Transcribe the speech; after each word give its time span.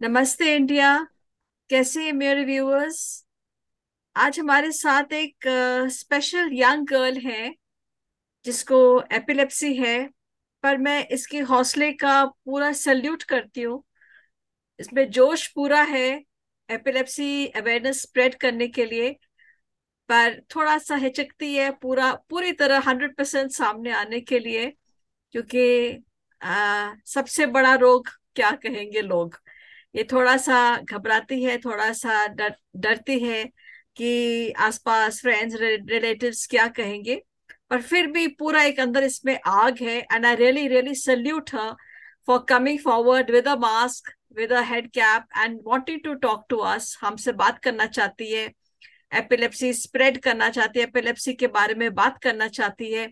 नमस्ते 0.00 0.54
इंडिया, 0.56 0.96
कैसे 1.70 2.04
हैं 2.04 2.12
मेरे 2.12 2.44
व्यूअर्स 2.44 3.00
आज 4.16 4.38
हमारे 4.40 4.70
साथ 4.72 5.12
एक 5.12 5.46
स्पेशल 5.92 6.48
यंग 6.52 6.86
गर्ल 6.88 7.18
है, 7.20 7.52
जिसको 8.44 8.78
एपिलेप्सी 9.12 9.74
है, 9.76 10.08
पर 10.64 10.78
मैं 10.78 11.06
इसके 11.08 11.40
हौसले 11.50 11.90
का 11.94 12.24
पूरा 12.24 12.72
सल्यूट 12.74 13.22
करती 13.24 13.62
हूँ। 13.62 13.82
इसमें 14.78 15.10
जोश 15.10 15.46
पूरा 15.54 15.82
है 15.82 16.08
एपिलेप्सी 16.68 17.46
अवेयरनेस 17.48 18.02
स्प्रेड 18.02 18.34
करने 18.40 18.68
के 18.68 18.86
लिए, 18.86 19.12
पर 20.08 20.40
थोड़ा 20.54 20.78
सा 20.78 20.96
हिचकती 20.96 21.54
है 21.54 21.70
पूरा, 21.72 22.12
पूरी 22.30 22.52
तरह 22.54 22.88
हंड्रेड 22.88 23.16
परसेंट 23.16 23.50
सामने 23.52 23.92
आने 23.94 24.20
के 24.22 24.38
लिए, 24.38 24.66
क्योंकि 25.34 26.02
सबसे 27.08 27.46
बड़ा 27.48 27.74
रोग 27.76 28.08
क्या 28.36 28.50
कहेंगे 28.64 29.00
लोग? 29.02 29.40
ये 29.94 30.06
थोड़ा 30.12 30.36
सा 30.36 30.56
घबराती 30.84 31.42
है 31.44 31.56
थोड़ा 31.58 31.92
सा 31.92 32.26
डर, 32.26 32.54
डरती 32.76 33.18
है 33.18 33.44
कि 33.96 34.50
आसपास 34.58 35.20
फ्रेंड्स 35.22 35.54
रिलेटिव्स 35.60 36.46
क्या 36.46 36.66
कहेंगे। 36.68 37.22
पर 37.70 37.82
फिर 37.82 38.06
भी 38.10 38.26
पूरा 38.38 38.62
एक 38.62 38.80
अंदर 38.80 39.04
इसमें 39.04 39.38
आग 39.46 39.78
है 39.82 39.98
and 40.12 40.26
I 40.26 40.36
really 40.36 40.66
really 40.68 40.94
salute 40.94 41.54
her 41.54 41.74
for 42.26 42.44
coming 42.48 42.78
forward 42.78 43.30
with 43.30 43.48
a 43.48 43.54
mask 43.56 44.12
with 44.36 44.52
a 44.52 44.62
head 44.62 44.90
cap 44.90 45.24
and 45.38 45.58
wanting 45.66 46.00
to 46.04 46.14
talk 46.24 46.44
to 46.50 46.56
us 46.56 46.96
हमसे 47.02 47.32
बात 47.32 47.58
करना 47.62 47.86
चाहती 47.86 48.32
है 48.32 48.44
एपिलेप्सी 49.12 49.72
स्प्रेड 49.72 50.18
करना 50.22 50.48
चाहती 50.50 50.80
है 50.80 50.86
एपिलेप्सी 50.86 51.32
के 51.34 51.46
बारे 51.48 51.74
में 51.74 51.94
बात 51.94 52.18
करना 52.22 52.48
चाहती 52.48 52.92
है। 52.92 53.06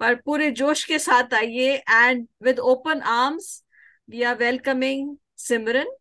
पर 0.00 0.14
पूरे 0.24 0.50
जोश 0.50 0.84
के 0.84 0.98
साथ 0.98 1.34
आइए 1.34 1.74
and 1.90 2.26
with 2.42 2.58
open 2.60 3.00
arms 3.00 3.62
we 4.10 4.22
are 4.22 4.36
welcoming 4.36 5.16
Simran 5.38 5.94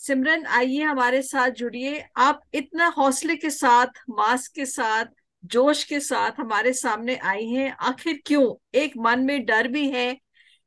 Simran 0.00 0.46
आइए 0.46 0.82
हमारे 0.82 1.22
साथ 1.22 1.50
जुड़िए। 1.50 2.04
आप 2.16 2.40
इतना 2.54 2.86
हौसले 2.86 3.36
के 3.36 3.50
साथ 3.50 3.86
मास्क 4.10 4.52
के 4.54 4.66
साथ 4.66 5.04
जोश 5.44 5.84
के 5.84 6.00
साथ 6.00 6.30
हमारे 6.38 6.72
सामने 6.72 7.16
आई 7.16 7.46
हैं। 7.46 7.70
आखिर 7.70 8.20
क्यों? 8.26 8.54
एक 8.74 8.92
मन 8.96 9.20
में 9.20 9.44
डर 9.44 9.68
भी 9.68 9.90
है 9.90 10.16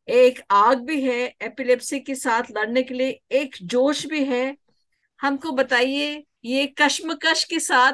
एक 0.08 0.40
आग 0.52 0.80
भी 0.80 1.02
है 1.04 1.36
एपिलेप्सी 1.42 2.00
के 2.00 2.16
साथ 2.16 2.44
लड़ने 2.52 2.84
के 2.84 2.94
लिए 2.94 3.20
एक 3.32 3.56
जोश 3.64 4.06
भी 4.06 4.24
है। 4.24 4.58
हमको 5.22 5.52
बताइए 5.52 6.26
ये 6.46 6.66
कश्मकश 6.78 7.44
के 7.44 7.60
साथ 7.60 7.94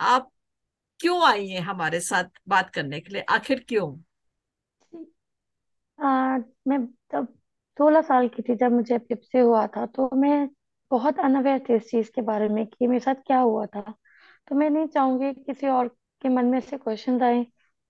आप 0.00 0.30
क्यों 1.00 1.22
आई 1.26 1.48
हैं 1.48 1.60
हमारे 1.60 2.00
साथ 2.00 2.24
बात 2.48 2.70
करने 2.70 3.00
के 3.00 3.12
लिए? 3.12 3.22
आखिर 3.22 3.64
क्यों? 3.68 3.96
आ, 5.98 6.38
मैं 6.68 6.86
तब 6.86 7.28
सोलह 7.78 8.00
साल 8.00 8.28
की 8.28 8.42
थी 8.42 8.54
जब 8.54 8.72
मुझे 8.72 8.94
एपिलेप्सी 8.94 9.38
हुआ 9.38 9.66
था 9.66 9.86
तो 9.86 10.10
मैं 10.16 10.48
बहुत 10.94 11.18
अनअवेयर 11.20 11.58
थे 11.68 11.76
इस 11.76 11.90
चीज़ 11.90 12.10
के 12.14 12.22
बारे 12.22 12.48
में 12.48 12.66
कि 12.66 12.86
मेरे 12.86 13.00
साथ 13.00 13.22
क्या 13.26 13.38
हुआ 13.40 13.66
था। 13.66 13.80
तो 14.48 14.54
मैं 14.54 14.70
नहीं 14.70 14.86
चाहूँगी 14.88 15.32
किसी 15.34 15.68
और 15.68 15.88
के 16.22 16.28
मन 16.28 16.46
में 16.46 16.60
से 16.60 16.78
क्वेश्चन 16.78 17.22
आए 17.22 17.42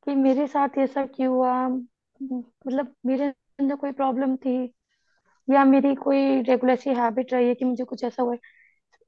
कि 0.06 0.14
मेरे 0.16 0.46
साथ 0.48 0.78
ये 0.78 0.86
सब 0.86 1.11
क्यों 1.16 1.34
हुआ? 1.34 1.69
मतलब 2.20 2.94
मेरे 3.06 3.27
अंदर 3.61 3.77
कोई 3.77 3.92
प्रॉब्लम 3.92 4.36
थी? 4.36 4.56
या 5.48 5.64
मेरी 5.64 5.94
कोई 5.96 6.41
रेगुलर 6.42 6.77
सी 6.77 6.91
हैबिट 6.94 7.33
रही 7.33 7.48
है 7.48 7.55
कि 7.55 7.64
मुझे 7.64 7.84
कुछ 7.84 8.05
ऐसा 8.05 8.22
हुआ? 8.22 8.34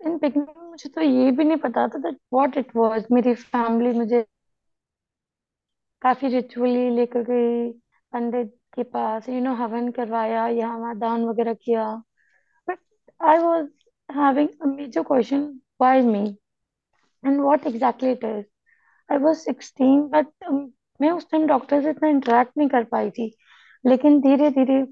इन 0.01 0.17
बिगनिंग 0.19 0.71
मुझे 0.71 0.91
तो 0.91 1.01
ये 1.03 1.31
भी 1.33 1.45
नहीं 1.45 1.57
पता 1.59 1.87
था 1.89 1.99
दैट 2.01 2.19
व्हाट 2.35 2.57
इट 2.59 2.77
वाज 2.77 3.07
मेरी 3.13 3.35
फैमिली 3.37 3.93
मुझे 3.99 4.25
काफ़ी 6.03 6.29
रिचुअली 6.29 6.89
लेकर 6.91 7.23
गई 7.23 7.71
पंडित 8.13 8.55
के 8.75 8.83
पास 8.85 9.29
यू 9.29 9.41
नो 9.41 9.55
हवन 9.55 9.91
करवाया 9.93 10.47
या 10.49 10.75
वहाँ 10.77 10.97
दान 10.99 11.25
वगैरह 11.25 11.55
किया। 11.57 11.85
But 12.69 12.79
I 13.21 13.39
was 13.39 13.69
having 14.09 14.49
a 14.63 14.67
major 14.67 15.03
question 15.03 15.41
why 15.81 16.01
me 16.03 16.25
and 17.25 17.41
what 17.41 17.67
exactly 17.67 18.11
it 18.13 18.25
is 18.25 18.45
I 19.11 19.19
was 19.19 19.37
16 19.49 20.01
but 20.13 20.51
मैं 21.01 21.11
उस 21.11 21.31
टाइम 21.31 21.47
डॉक्टर 21.47 21.83
से 21.83 21.91
इतना 21.91 22.09
इंटरेक्ट 22.09 22.53
नहीं 22.59 22.69
कर 22.69 22.85
पाई 22.85 23.11
थी 23.11 23.31
लेकिन 23.85 24.21
धीरे 24.21 24.51
धीरे 24.51 24.83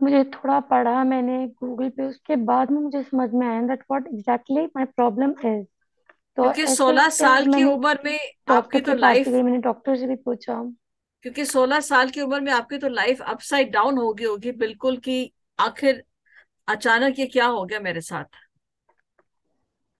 मुझे 0.00 0.22
थोड़ा 0.24 0.58
पढ़ा 0.60 1.02
मैंने 1.04 1.46
गूगल 1.60 1.88
पे 1.90 2.06
उसके 2.06 2.36
बाद 2.36 2.70
में 2.70 2.80
मुझे 2.80 3.02
समझ 3.02 3.30
में 3.34 3.46
आया 3.46 3.60
that 3.62 3.82
what 3.90 4.06
exactly 4.06 4.64
my 4.66 4.84
problem 4.84 5.30
is 5.44 5.64
तो 6.38 6.42
क्योंकि 6.42 6.66
सोलह 6.66 7.08
साल 7.08 7.46
की 7.46 7.64
उम्र 7.64 7.98
में 8.04 8.18
आपकी 8.48 8.80
तो 8.80 8.94
लाइफ 8.94 9.28
मैंने 9.28 9.58
डॉक्टर 9.58 9.96
से 9.96 10.06
भी 10.06 10.16
पूछा। 10.16 10.62
क्योंकि 11.24 11.44
सोलह 11.44 11.80
साल 11.80 12.10
की 12.10 12.20
उम्र 12.20 12.40
में 12.40 12.52
आपकी 12.52 12.78
तो 12.78 12.88
लाइफ 12.88 13.20
अपसाइड 13.22 13.72
डाउन 13.72 13.98
हो 13.98 14.12
गई 14.14 14.24
होगी 14.24 14.52
बिल्कुल 14.52 14.96
कि 14.96 15.32
आखिर 15.58 16.02
अचानक 16.68 17.18
ये 17.18 17.26
क्या 17.28 17.46
हो 17.48 17.64
गया 17.64 17.80
मेरे 17.80 18.00
साथ? 18.02 18.24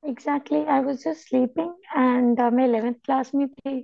Exactly 0.03 0.59
I 0.67 0.81
was 0.83 0.97
just 0.99 1.21
sleeping 1.21 1.71
and 1.97 2.41
मैं 2.53 2.65
11th 2.67 2.95
क्लास 3.05 3.35
में 3.35 3.47
थी 3.49 3.75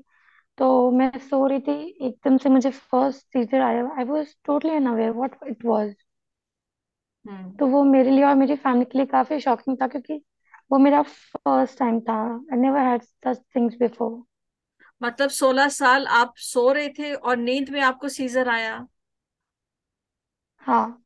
तो 0.58 0.68
मैं 0.92 1.10
सो 1.20 1.46
रही 1.46 1.60
थी 1.62 1.78
एकदम 2.02 2.36
से 2.38 2.48
मुझे 2.50 2.70
फ़र्स्ट 2.72 3.26
सीजर 3.28 3.62
आया 3.62 3.88
I 3.98 4.04
was 4.06 4.36
totally 4.44 4.76
unaware 4.76 5.12
what 5.14 5.38
it 5.48 5.64
was 5.66 5.94
तो 7.58 7.66
वो 7.66 7.82
मेरे 7.84 8.10
लिए 8.10 8.24
और 8.24 8.34
मेरी 8.34 8.54
फैमिली 8.56 8.84
के 8.84 8.98
लिए 8.98 9.06
काफ़ी 9.06 9.38
शॉकिंग 9.40 9.76
था 9.82 9.86
क्योंकि 9.88 10.20
वो 10.70 10.78
मेरा 10.78 11.02
फ़र्स्ट 11.02 11.78
टाइम 11.78 12.00
था 12.00 12.20
I 12.52 12.58
never 12.58 12.86
had 12.86 13.02
such 13.02 13.42
things 13.56 13.76
before 13.78 14.22
मतलब 15.00 15.30
सोलह 15.30 15.68
साल 15.70 16.06
आप 16.14 16.34
सो 16.44 16.70
रहे 16.72 16.88
थे 16.98 17.12
और 17.14 17.36
नींद 17.38 17.70
में 17.70 17.80
आपको 17.82 18.08
सीजर 18.10 18.48
आया? 18.50 18.86
हाँ। 20.62 20.99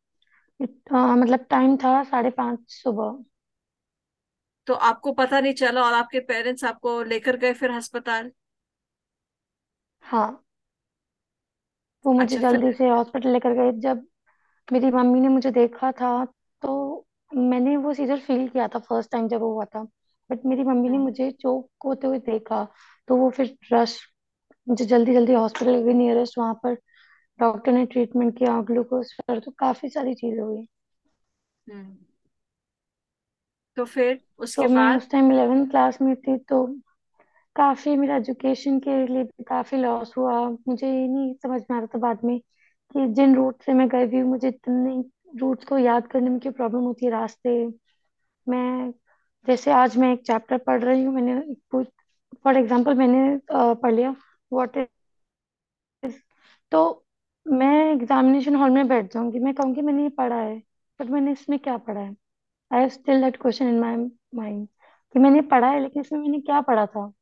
इत- 0.60 0.92
मतलब 0.92 1.46
टाइम 1.50 1.76
था 1.76 2.02
साढ़े 2.04 2.30
पाँच 2.32 2.58
सुबह। 2.72 3.24
तो 4.66 4.74
आपको 4.88 5.12
पता 5.12 5.40
नहीं 5.40 5.54
चला 5.54 5.82
और 5.82 5.92
आपके 5.94 6.20
पेरेंट्स 6.26 6.64
आपको 6.64 7.02
लेकर 7.06 7.36
गए 7.38 7.52
फिर 7.54 7.70
अस्पताल? 7.72 8.30
हाँ। 10.04 10.26
वो 12.04 12.12
मुझे 12.12 12.36
अच्छा 12.36 12.38
जल्दी 12.38 12.70
फिर 12.70 12.72
से 12.72 12.88
हॉस्पिटल 12.88 13.30
लेकर 13.30 13.52
गए। 13.52 13.72
जब 13.80 14.06
मेरी 14.68 14.90
मम्मी 14.90 15.20
ने 15.20 15.28
मुझे 15.28 15.50
देखा 15.52 15.90
था 15.92 16.10
तो 16.62 16.72
मैंने 17.30 17.76
वो 17.78 17.94
सीजर 17.94 18.20
फील 18.20 18.48
किया 18.48 18.68
था 18.68 18.78
फ़र्स्ट 18.80 19.10
टाइम 19.12 19.28
जब 19.28 19.40
वो 19.40 19.52
हुआ 19.54 19.64
था। 19.66 19.82
बट 20.30 20.46
मेरी 20.46 20.64
मम्मी 20.64 20.88
ने 20.88 20.98
हम्म 20.98 20.98
मुझे 20.98 21.30
चोक 21.32 21.70
होते 21.86 22.06
हुए 22.06 22.18
देखा 22.20 22.64
तो 23.08 23.16
वो 23.16 23.30
फिर 23.30 23.56
रश 23.72 23.98
मुझे 24.66 24.84
जल्दी 24.86 25.14
जल्दी 25.14 25.34
हॉस्पिटल 25.34 25.82
गई 25.82 25.92
नियरेस्ट 25.94 26.38
वहाँ 26.38 26.54
पर 26.64 26.76
डॉक्टर 27.40 27.72
ने 27.72 27.84
ट्रीटमेंट 27.86 28.36
किया 28.38 28.60
ग्लूकोज 28.62 29.12
पर 29.20 29.38
तो 29.40 29.50
काफ़ी 29.58 29.88
सारी 29.88 30.14
चीज़ें 30.14 30.40
हुई। 30.42 30.66
हम्म। 31.66 31.96
तो 33.76 33.84
फिर 33.84 34.20
उसके 34.38 34.62
तो 34.62 34.68
मैं 34.68 34.84
बाद? 34.84 34.96
उस 34.96 35.10
टाइम 35.10 35.30
11th 35.30 35.66
क्लास 35.66 36.00
में 36.02 36.14
थी 36.16 36.36
तो 36.48 36.66
काफ़ी 37.56 37.96
मेरा 37.96 38.16
एजुकेशन 38.16 38.78
के 38.80 38.96
लिए 39.06 39.22
भी 39.24 39.44
काफ़ी 39.44 39.78
लॉस 39.78 40.14
हुआ। 40.18 40.38
मुझे 40.68 40.86
ये 40.88 41.06
नहीं 41.08 41.34
समझ 41.34 41.60
में 41.70 41.76
आ 41.76 41.80
रहा 41.80 41.86
था 41.94 41.98
बाद 41.98 42.24
में 42.24 42.38
कि 42.40 43.06
जिन 43.14 43.34
रूट 43.36 43.62
से 43.62 43.72
मैं 43.74 43.88
गई 43.88 44.06
हुई 44.06 44.20
हूँ, 44.20 44.28
मुझे 44.30 44.48
इतने 44.48 45.02
रूट्स 45.40 45.64
को 45.64 45.78
याद 45.78 46.06
करने 46.06 46.30
में 46.30 46.38
क्यों 46.40 46.52
प्रॉब्लम 46.52 46.80
होती 46.82 47.06
है 47.06 47.10
रास्ते। 47.12 47.50
मैं 48.46 48.90
जैसे 49.46 49.72
आज 49.72 49.96
मैं 49.98 50.12
एक 50.12 50.22
चैप्टर 50.26 50.58
पढ़ 50.58 50.82
रही 50.84 51.02
हूँ 51.04 51.14
मैंने 51.14 51.40
फॉर 52.44 52.56
एग्ज़ाम्पल 52.56 52.94
मैंने 52.94 53.26
अ, 53.36 53.74
पढ़ 53.74 53.92
लिया 53.94 54.14
व्हाट 54.52 54.76
इज़ 56.02 56.18
तो 56.72 57.03
मैं 57.46 57.92
एग्जामिनेशन 57.92 58.54
हॉल 58.56 58.70
में 58.70 58.88
बैठ 58.88 59.14
जाऊँगी। 59.14 59.38
मैं 59.38 59.54
कहूँगी 59.54 59.80
मैंने 59.82 60.02
ये 60.02 60.08
पढ़ा 60.08 60.36
है 60.36 60.62
बट 61.00 61.06
मैंने 61.06 61.32
इसमें 61.32 61.58
क्या 61.58 61.76
पढ़ा 61.76 62.00
है? 62.00 62.16
I 62.72 62.80
have 62.80 62.88
still 62.88 63.20
that 63.20 63.36
question 63.36 63.68
in 63.68 63.80
my 63.80 63.96
mind 64.34 64.68
कि 65.12 65.18
मैंने 65.18 65.40
पढ़ा 65.40 65.70
है 65.70 65.80
लेकिन 65.80 66.02
इसमें 66.02 66.20
मैंने 66.20 66.40
क्या 66.40 66.60
पढ़ा 66.60 66.86
था? 66.86 67.12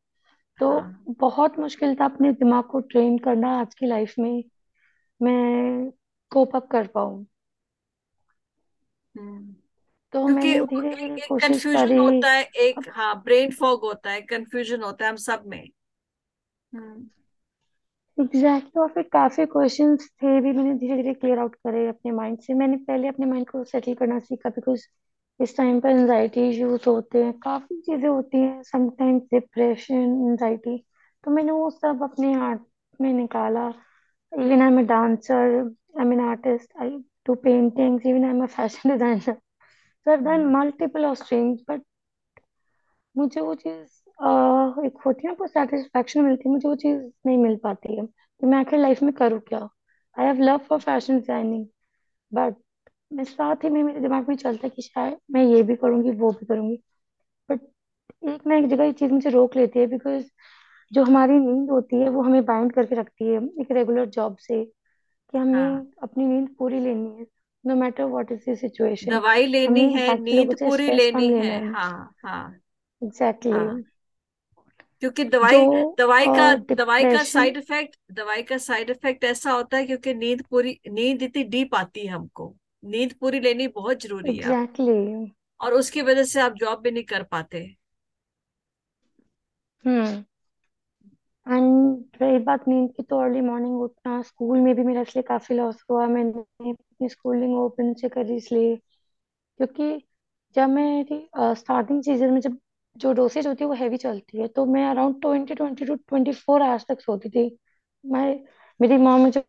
तो 0.59 0.79
हाँ। 0.79 1.05
बहुत 1.09 1.59
मुश्किल 1.59 1.95
था 1.95 2.05
अपने 2.05 2.33
दिमाग 2.33 2.65
को 2.65 2.81
ट्रेन 2.81 3.19
करना 3.19 3.61
आज 3.61 3.75
की 3.75 3.87
लाइफ 3.87 4.15
में। 4.19 4.45
मैं 5.23 5.91
कोप 6.31 6.57
अप 6.57 6.69
कर 6.71 6.87
पाऊँ। 6.87 7.27
हम्म। 9.17 9.55
तो 10.13 10.27
क्योंकि 10.27 10.47
मैंने 10.47 10.61
वो 10.61 10.67
धीरे 10.67 10.89
एक 10.91 10.97
धीरे 10.97 11.15
एक 11.15 11.29
कोशिश 11.29 11.49
कंफ्यूजन 11.49 11.87
करी। 11.87 11.97
होता 11.97 12.31
है 12.31 12.43
एक 12.43 12.79
अब 12.79 12.85
हाँ 12.89 13.23
ब्रेन 13.23 13.51
फॉग 13.51 13.81
होता 13.83 14.11
है 14.11 14.21
कंफ्यूजन 14.21 14.83
होता 14.83 15.05
है 15.05 15.11
हम 15.11 15.17
सब 15.17 15.43
में। 15.47 15.69
हम्म। 16.73 17.09
एग्जैक्टली 18.23 18.81
और 18.83 18.89
फिर 18.95 19.03
काफ़ी 19.13 19.47
क्वेश्चंस 19.53 20.09
थे 20.23 20.41
भी 20.41 20.53
मैंने 20.53 20.75
धीरे 20.79 20.97
धीरे 20.97 21.15
क्लियर 21.15 21.39
आउट 21.39 21.55
करे 21.55 21.87
अपने 21.89 22.13
माइंड 22.13 22.39
से। 22.41 22.55
मैंने 22.55 22.77
पहले 22.77 23.09
अपने 23.09 23.27
माइंड 23.27 23.49
को 23.51 23.63
सेटल 23.65 23.95
करना 23.95 24.19
सीखा 24.19 24.51
बिकॉज़ 24.51 24.87
इस 25.41 25.57
टाइम 25.57 25.81
पर 25.81 25.91
एनजाइटी 25.91 26.49
इश्यूज़ 26.51 26.89
होते 26.89 27.23
हैं। 27.25 27.33
काफ़ी 27.39 27.81
चीज़ें 27.81 28.09
होती 28.09 28.39
हैं। 28.39 28.63
समटाइम्स 28.63 29.23
डिप्रेशन 29.35 29.95
एनजाइटी 30.29 30.77
तो 31.25 31.31
मैंने 31.31 31.53
वो 31.53 31.71
सब 31.71 32.03
अपने 32.03 32.35
आर्ट 32.49 32.61
में 33.01 33.13
निकाला। 33.13 33.69
Even 34.33 34.63
I 34.63 34.69
am 34.69 34.87
dancer 34.87 35.57
I 35.99 36.05
am 36.07 36.13
an 36.13 36.21
artist 36.21 36.77
I 36.83 36.91
do 37.27 37.35
paintings 37.35 38.07
even 38.07 38.25
I 38.25 38.31
am 38.31 38.43
a 38.43 38.47
fashion 38.59 38.91
designer 38.91 39.37
I've 40.07 40.23
done 40.27 40.41
hmm 40.41 40.53
multiple 40.53 41.05
of 41.09 41.17
streams 41.19 41.59
but 41.69 41.81
मुझे 43.17 43.41
वो 43.41 43.55
चीज़ 43.55 44.02
एक 44.23 44.99
होती 45.07 45.27
है 45.27 45.29
ना 45.29 45.35
कोई 45.35 45.49
सेटिस्फेक्शन 45.49 46.21
मिलती 46.25 46.49
है 46.49 46.53
मुझे 46.53 46.69
वो 46.69 46.75
चीज़ 46.77 46.99
नहीं 47.27 47.37
मिल 47.39 47.57
पाती 47.57 47.97
है। 47.97 48.07
कि 48.07 48.47
मैं 48.47 48.59
आखिर 48.59 48.79
लाइफ 48.79 49.03
में 49.03 49.13
करूँ 49.15 49.41
क्या? 49.41 49.59
I 50.17 50.27
have 50.27 50.41
love 50.43 50.59
for 50.69 50.79
fashion 50.81 51.19
designing 51.19 51.67
but 52.33 52.57
मैं 53.13 53.25
साथ 53.25 53.65
ही 53.65 53.71
में 53.71 53.83
मेरे 53.85 54.01
दिमाग 54.01 54.29
में 54.29 54.37
चलता 54.37 54.67
है 54.67 54.71
कि 54.71 54.83
शायद 54.83 55.19
मैं 55.31 55.45
ये 55.45 55.63
भी 55.63 55.77
करूँगी 55.77 56.11
वो 56.13 56.33
भी 56.33 56.47
करूँगी। 56.47 56.77
बट 57.49 57.61
एक 58.31 58.47
ना 58.47 58.57
एक 58.57 58.69
जगह 58.69 58.85
ये 58.85 58.93
चीज़ 58.93 59.13
मुझे 59.13 59.31
रोक 59.31 59.57
लेती 59.57 59.79
है 59.79 59.87
बिकॉज़ 59.89 60.27
जो 60.93 61.05
हमारी 61.05 61.39
नींद 61.39 61.71
होती 61.71 61.97
है 61.97 62.09
वो 62.11 62.23
हमें 62.23 62.45
बाइंड 62.45 62.73
करके 62.73 62.95
रखती 62.97 63.29
है 63.29 63.41
एक 63.61 63.71
रेगुलर 63.73 64.07
जॉब 64.11 64.37
से 64.39 64.65
कि 64.65 65.39
हाँ। 65.51 65.69
हमें 65.73 65.93
अपनी 66.03 66.27
नींद 66.27 66.49
पूरी 66.59 66.81
लेनी 66.81 67.19
है 67.21 67.27
no 67.65 67.75
matter 67.77 68.05
what 68.07 68.33
is 68.33 68.51
the 68.51 68.57
situation 68.59 69.13
दवाई 69.13 69.47
लेनी 69.47 69.83
हमें 69.83 69.91
है 69.93 70.07
बाकी 70.07 70.37
लोगों 70.37 70.55
नींद 70.55 70.57
से 70.57 70.71
पूरी 70.71 70.91
स्ट्रेस 70.91 71.09
कम 71.09 71.23
लेनी 71.23 71.33
है। 71.33 71.43
लेना 71.43 71.55
है। 71.57 71.75
हाँ 71.75 72.15
हाँ। 72.25 72.61
एग्जैक्टली 73.03 73.53
हाँ। 73.53 73.83
क्योंकि 75.03 75.25
दवाई 75.25 75.61
दवाई 75.99 76.27
का 76.27 76.75
दवाई 76.75 77.05
का 77.05 77.23
साइड 77.25 77.57
इफ़ेक्ट 77.57 77.97
दवाई 78.13 78.43
का 78.43 78.59
साइड 78.59 78.91
इफ़ेक्ट 78.91 79.25
ऐसा 79.25 79.51
होता 79.51 79.77
है 79.77 79.87
क्योंकि 79.87 80.15
नींद 80.15 80.43
पूरी 80.43 80.79
नींद 80.89 81.23
इतनी 81.23 81.43
डीप 81.45 81.75
आती 81.75 82.01
है 82.01 82.13
हमको। 82.13 82.55
नींद 82.85 83.13
पूरी 83.13 83.41
लेनी 83.41 83.67
बहुत 83.69 84.03
ज़रूरी 84.03 84.37
है। 84.37 84.43
एग्जैक्टली 84.43 85.33
और 85.61 85.75
उसकी 85.75 86.03
वजह 86.03 86.25
से 86.25 86.41
आप 86.41 86.55
जॉब 86.55 86.81
भी 86.81 86.91
नहीं 86.91 87.05
कर 87.05 87.23
पाते। 87.23 87.65
हम्म। 89.85 90.25
एंड 91.47 92.05
रही 92.23 92.39
बात 92.39 92.69
नींद 92.69 92.91
की 92.97 93.03
तो 93.03 93.21
अर्ली 93.21 93.41
मॉर्निंग 93.41 93.81
उठना 93.81 94.23
स्कूल 94.23 94.59
में 94.61 94.75
भी 94.75 94.83
मेरा 94.83 95.01
इसलिए 95.01 95.23
काफ़ी 95.23 95.57
लॉस 95.57 95.85
हुआ। 95.91 96.07
मैंने 96.07 96.71
अपनी 96.71 97.09
स्कूलिंग 97.09 97.59
ओपन 97.59 97.95
से 97.95 98.09
करी 98.09 98.37
इसलिए। 98.37 98.77
क्योंकि 98.77 100.07
जब 100.57 100.69
मेरी 100.69 101.27
स्टार्टिंग 101.37 102.03
सीज़न 102.03 102.33
में 102.33 102.41
जब 102.41 102.59
जो 102.97 103.13
डोसेज 103.13 103.47
होती 103.47 103.65
है 103.65 103.69
वो 103.69 103.75
हैवी 103.75 103.97
चलती 103.99 104.39
है। 104.39 104.49
तो 104.49 104.65
मैं 104.67 104.85
around 104.87 105.21
twenty 105.23 105.55
twenty 105.55 105.85
two 105.85 105.95
twenty 105.97 106.33
four 106.35 106.63
hours 106.63 106.85
तक 106.89 107.01
सोती 107.01 107.31
थी। 107.31 107.49
मैं, 108.05 108.45
मेरी 108.81 108.97
माँ 108.99 109.19
मुझे 109.19 109.45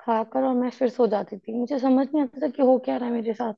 खाकर 0.00 0.44
और 0.44 0.54
मैं 0.54 0.70
फिर 0.70 0.88
सो 0.90 1.06
जाती 1.06 1.38
थी। 1.38 1.52
मुझे 1.54 1.78
समझ 1.78 2.06
नहीं 2.06 2.22
आता 2.22 2.40
था 2.42 2.48
कि 2.50 2.62
हो 2.62 2.78
क्या 2.80 2.96
रहा 2.96 3.08
है 3.08 3.14
मेरे 3.14 3.34
साथ। 3.34 3.54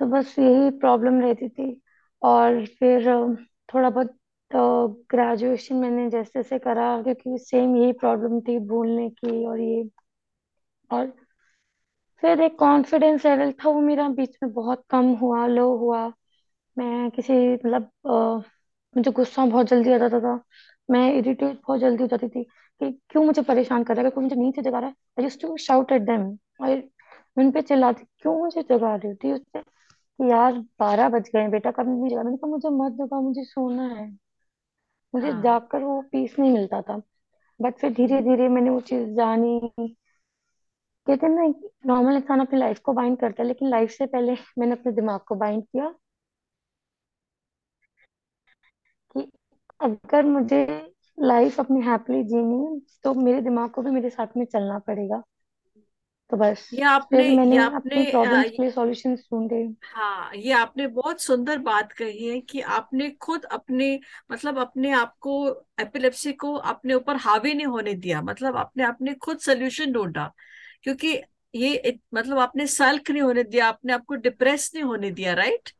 तो 0.00 0.06
बस 0.06 0.34
यही 0.38 0.70
प्रॉब्लम 0.80 1.20
रहती 1.20 1.48
थी। 1.48 1.80
और 2.22 2.64
फिर 2.78 3.04
थोड़ा 3.68 3.90
बहुत 3.90 4.16
ग्रेजुएशन 5.10 5.76
मैंने 5.76 6.08
जैसे 6.10 6.32
जैसे 6.34 6.58
करा, 6.58 6.86
क्योंकि 7.02 7.38
सेम 7.40 7.76
यही 7.76 7.92
प्रॉब्लम 7.94 8.40
थी 8.40 8.58
भूलने 8.68 9.08
की 9.12 9.44
और 9.46 9.60
ये। 9.60 9.82
और 10.90 11.12
फिर 12.22 12.40
एक 12.42 12.58
कॉन्फिडेंस 12.58 13.24
लेवल 13.26 13.52
था 13.54 13.68
वो 13.68 13.80
मेरा 13.80 14.08
बीच 14.12 14.36
में 14.42 14.52
बहुत 14.52 14.84
कम 14.90 15.12
हुआ 15.16 15.46
लो 15.48 15.68
हुआ। 15.78 16.02
मैं 16.76 17.10
किसी 17.10 17.32
मतलब 17.54 17.82
अ, 18.06 18.10
मुझे 18.96 19.10
गुस्सा 19.12 19.44
बहुत 19.46 19.66
जल्दी 19.66 19.92
आ 19.92 19.98
जाता 19.98 20.20
था। 20.20 20.34
मैं 20.88 21.10
इरिटेट 21.14 21.56
बहुत 21.58 21.80
जल्दी 21.80 22.02
हो 22.02 22.06
जाती 22.08 22.28
थी 22.28 22.42
कि 22.44 22.90
क्यों 23.10 23.24
मुझे 23.24 23.42
परेशान 23.42 23.84
कर 23.84 23.96
रहा 23.96 24.04
है? 24.04 24.10
कोई 24.10 24.24
मुझे 24.24 24.50
से 24.52 24.62
जगा 24.62 24.78
रहा 24.78 24.88
है। 24.88 24.94
I 25.18 25.24
used 25.24 25.40
to 25.42 25.56
shout 25.58 25.92
at 25.92 26.02
them 26.02 26.22
और 26.62 26.68
मैं 27.38 27.44
उन 27.44 27.50
पे 27.50 27.62
चिल्लाती 27.62 28.04
क्यों 28.20 28.36
मुझे 28.38 28.62
जगा 28.62 28.94
रही 28.96 29.14
थी 29.14 29.32
उससे 29.32 29.60
कि 29.62 30.30
यार 30.30 30.58
बारह 30.80 31.08
बज 31.08 31.28
गए 31.28 31.40
हैं 31.40 31.50
बेटा 31.50 31.70
कभी 31.70 31.90
नहीं 31.92 32.10
जगा 32.10 32.22
मैंने 32.22 32.36
कहा 32.36 32.50
मुझे 32.50 32.68
मत 32.74 32.92
जगा 32.98 33.20
मुझे 33.20 33.44
सोना 33.44 33.88
है। 33.94 34.08
मुझे 35.14 35.32
हाँ। 35.32 35.42
जागकर 35.42 35.82
वो 35.82 36.00
पीस 36.12 36.38
नहीं 36.38 36.52
मिलता 36.52 36.80
था। 36.82 37.00
बट 37.60 37.78
फिर 37.78 37.92
धीरे। 37.94 38.20
धीरे 38.22 38.48
मैंने 38.48 38.70
वो 38.70 38.80
चीज़ 38.82 39.08
जानी। 39.14 39.60
कहते 41.06 41.26
हैं 41.26 41.32
ना 41.34 41.44
नॉर्मल 41.86 42.16
इंसान 42.16 42.40
अपनी 42.40 42.58
लाइफ 42.58 42.78
को 42.80 42.92
बाइंड 42.92 43.18
करता 43.18 43.42
है 43.42 43.48
लेकिन 43.48 43.68
लाइफ 43.68 43.90
से 43.90 44.06
पहले 44.06 44.36
मैंने 44.58 44.72
अपने 44.72 44.92
दिमाग 44.92 45.20
को 45.20 45.34
बाइंड 45.36 45.62
किया 45.64 45.94
कि 49.14 49.30
अगर 49.80 50.24
मुझे 50.26 50.58
लाइफ 51.18 51.60
अपनी 51.60 51.80
हैप्पीली 51.80 52.22
जीनी 52.24 52.58
है 52.64 52.78
तो 53.04 53.14
मेरे 53.20 53.40
दिमाग 53.42 53.70
को 53.70 53.82
भी 53.82 53.90
मेरे 53.90 54.10
साथ 54.10 54.36
में 54.36 54.44
चलना 54.46 54.78
पड़ेगा। 54.78 55.22
तो 56.30 56.36
बस 56.36 56.64
ये 56.72 56.82
आपने 56.84 57.24
फिर 57.24 57.28
ये 57.28 57.30
मैंने 57.30 57.58
आपने 57.58 57.96
अपनी 57.96 58.04
अ, 58.06 58.10
प्रॉब्लम्स 58.10 58.50
के 58.50 58.62
लिए 58.62 58.70
सॉल्यूशंस 58.70 59.26
ढूंढे। 59.32 59.64
हाँ 59.84 60.30
ये 60.36 60.52
आपने 60.52 60.86
बहुत 60.88 61.20
सुंदर 61.20 61.58
बात 61.58 61.92
कही 61.92 62.28
है 62.28 62.40
कि 62.40 62.60
आपने 62.70 63.10
खुद 63.20 63.44
अपने 63.44 63.98
मतलब 64.32 64.58
अपने 64.58 64.90
आप 64.92 65.14
को 65.20 65.34
एपिलेप्सी 65.80 66.32
को 66.34 66.54
अपने 66.54 66.94
ऊपर 66.94 67.16
हावी 67.16 67.54
नहीं 67.54 67.66
होने 67.66 67.94
दिया 67.94 68.20
मतलब 68.22 68.56
आपने 68.56 68.84
आपने 68.84 69.14
खुद 69.14 69.38
सोल्यूशन 69.38 69.92
ढूंढा। 69.92 70.30
क्योंकि 70.82 71.14
ये 71.54 71.74
इत- 71.78 72.02
मतलब 72.14 72.38
आपने 72.38 72.66
सल्क 72.66 73.10
नहीं 73.10 73.22
होने 73.22 73.44
दिया 73.44 73.66
आपने 73.68 73.92
आपको 73.92 74.14
डिप्रेस 74.16 74.70
नहीं 74.74 74.84
होने 74.84 75.10
दिया 75.10 75.34
राइट 75.34 75.70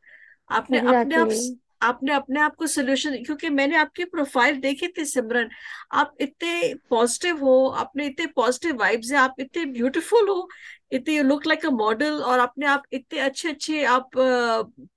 आपने 0.50 0.80
अपने 0.86 1.16
आप 1.16 1.28
एग्जैक्टली 1.28 1.58
आपने 1.84 2.12
अपने 2.14 2.40
आप 2.40 2.54
को 2.56 2.66
सोल्यूशन 2.66 3.22
क्योंकि 3.24 3.48
मैंने 3.50 3.76
आपकी 3.76 4.04
प्रोफ़ाइल 4.06 4.60
देखी 4.60 4.88
थी 4.98 5.04
सिमरन। 5.04 5.48
आप 5.92 6.14
इतने 6.20 6.74
पॉजिटिव 6.90 7.44
हो, 7.44 7.66
आपने 7.68 8.06
इतने 8.06 8.26
पॉजिटिव 8.36 8.76
वाइब्स 8.78 9.12
है, 9.12 9.18
आप 9.18 9.34
इतने 9.40 9.64
ब्यूटीफुल 9.72 10.28
हो, 10.28 10.48
इतने 10.92 11.16
you 11.16 11.22
look 11.24 11.46
like 11.46 11.66
a 11.66 11.70
model 11.72 12.20
और 12.22 12.38
अपने 12.38 12.66
आप 12.66 12.82
इतने 12.92 13.18
अच्छे 13.20 13.48
अच्छे 13.50 13.84
आप 13.86 14.10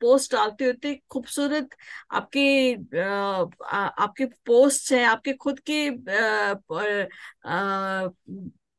पोस्ट 0.01 0.34
डालते 0.34 0.66
हो, 0.66 0.72
इतने 0.72 0.94
खूबसूरत 1.12 1.69
आपके 2.12 2.74
आपके 3.98 4.25
पोस्ट 4.25 4.92
हैं, 4.94 5.06
आपके 5.06 5.34
खुद 5.36 5.60
के 5.69 5.89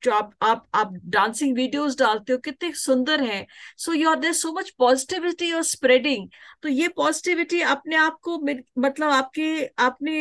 जो 0.02 0.12
आप 0.12 0.32
आप 0.42 0.66
आप 0.74 0.92
डांसिंग 1.06 1.56
वीडियोस 1.56 1.96
डालते 1.98 2.32
हो, 2.32 2.38
कितने 2.38 2.72
सुंदर 2.76 3.22
हैं। 3.22 3.46
So 3.78 3.92
you 3.92 4.08
are 4.10 4.18
there 4.20 4.32
so 4.34 4.52
much 4.52 4.70
positivity 4.78 5.52
और 5.52 5.62
स्प्रेडिंग 5.64 6.28
तो 6.62 6.68
ये 6.68 6.88
पॉजिटिविटी 6.96 7.60
अपने 7.62 7.96
आप 7.96 8.18
को 8.22 8.38
मतलब 8.38 9.10
आपके, 9.10 9.64
आपने, 9.78 10.14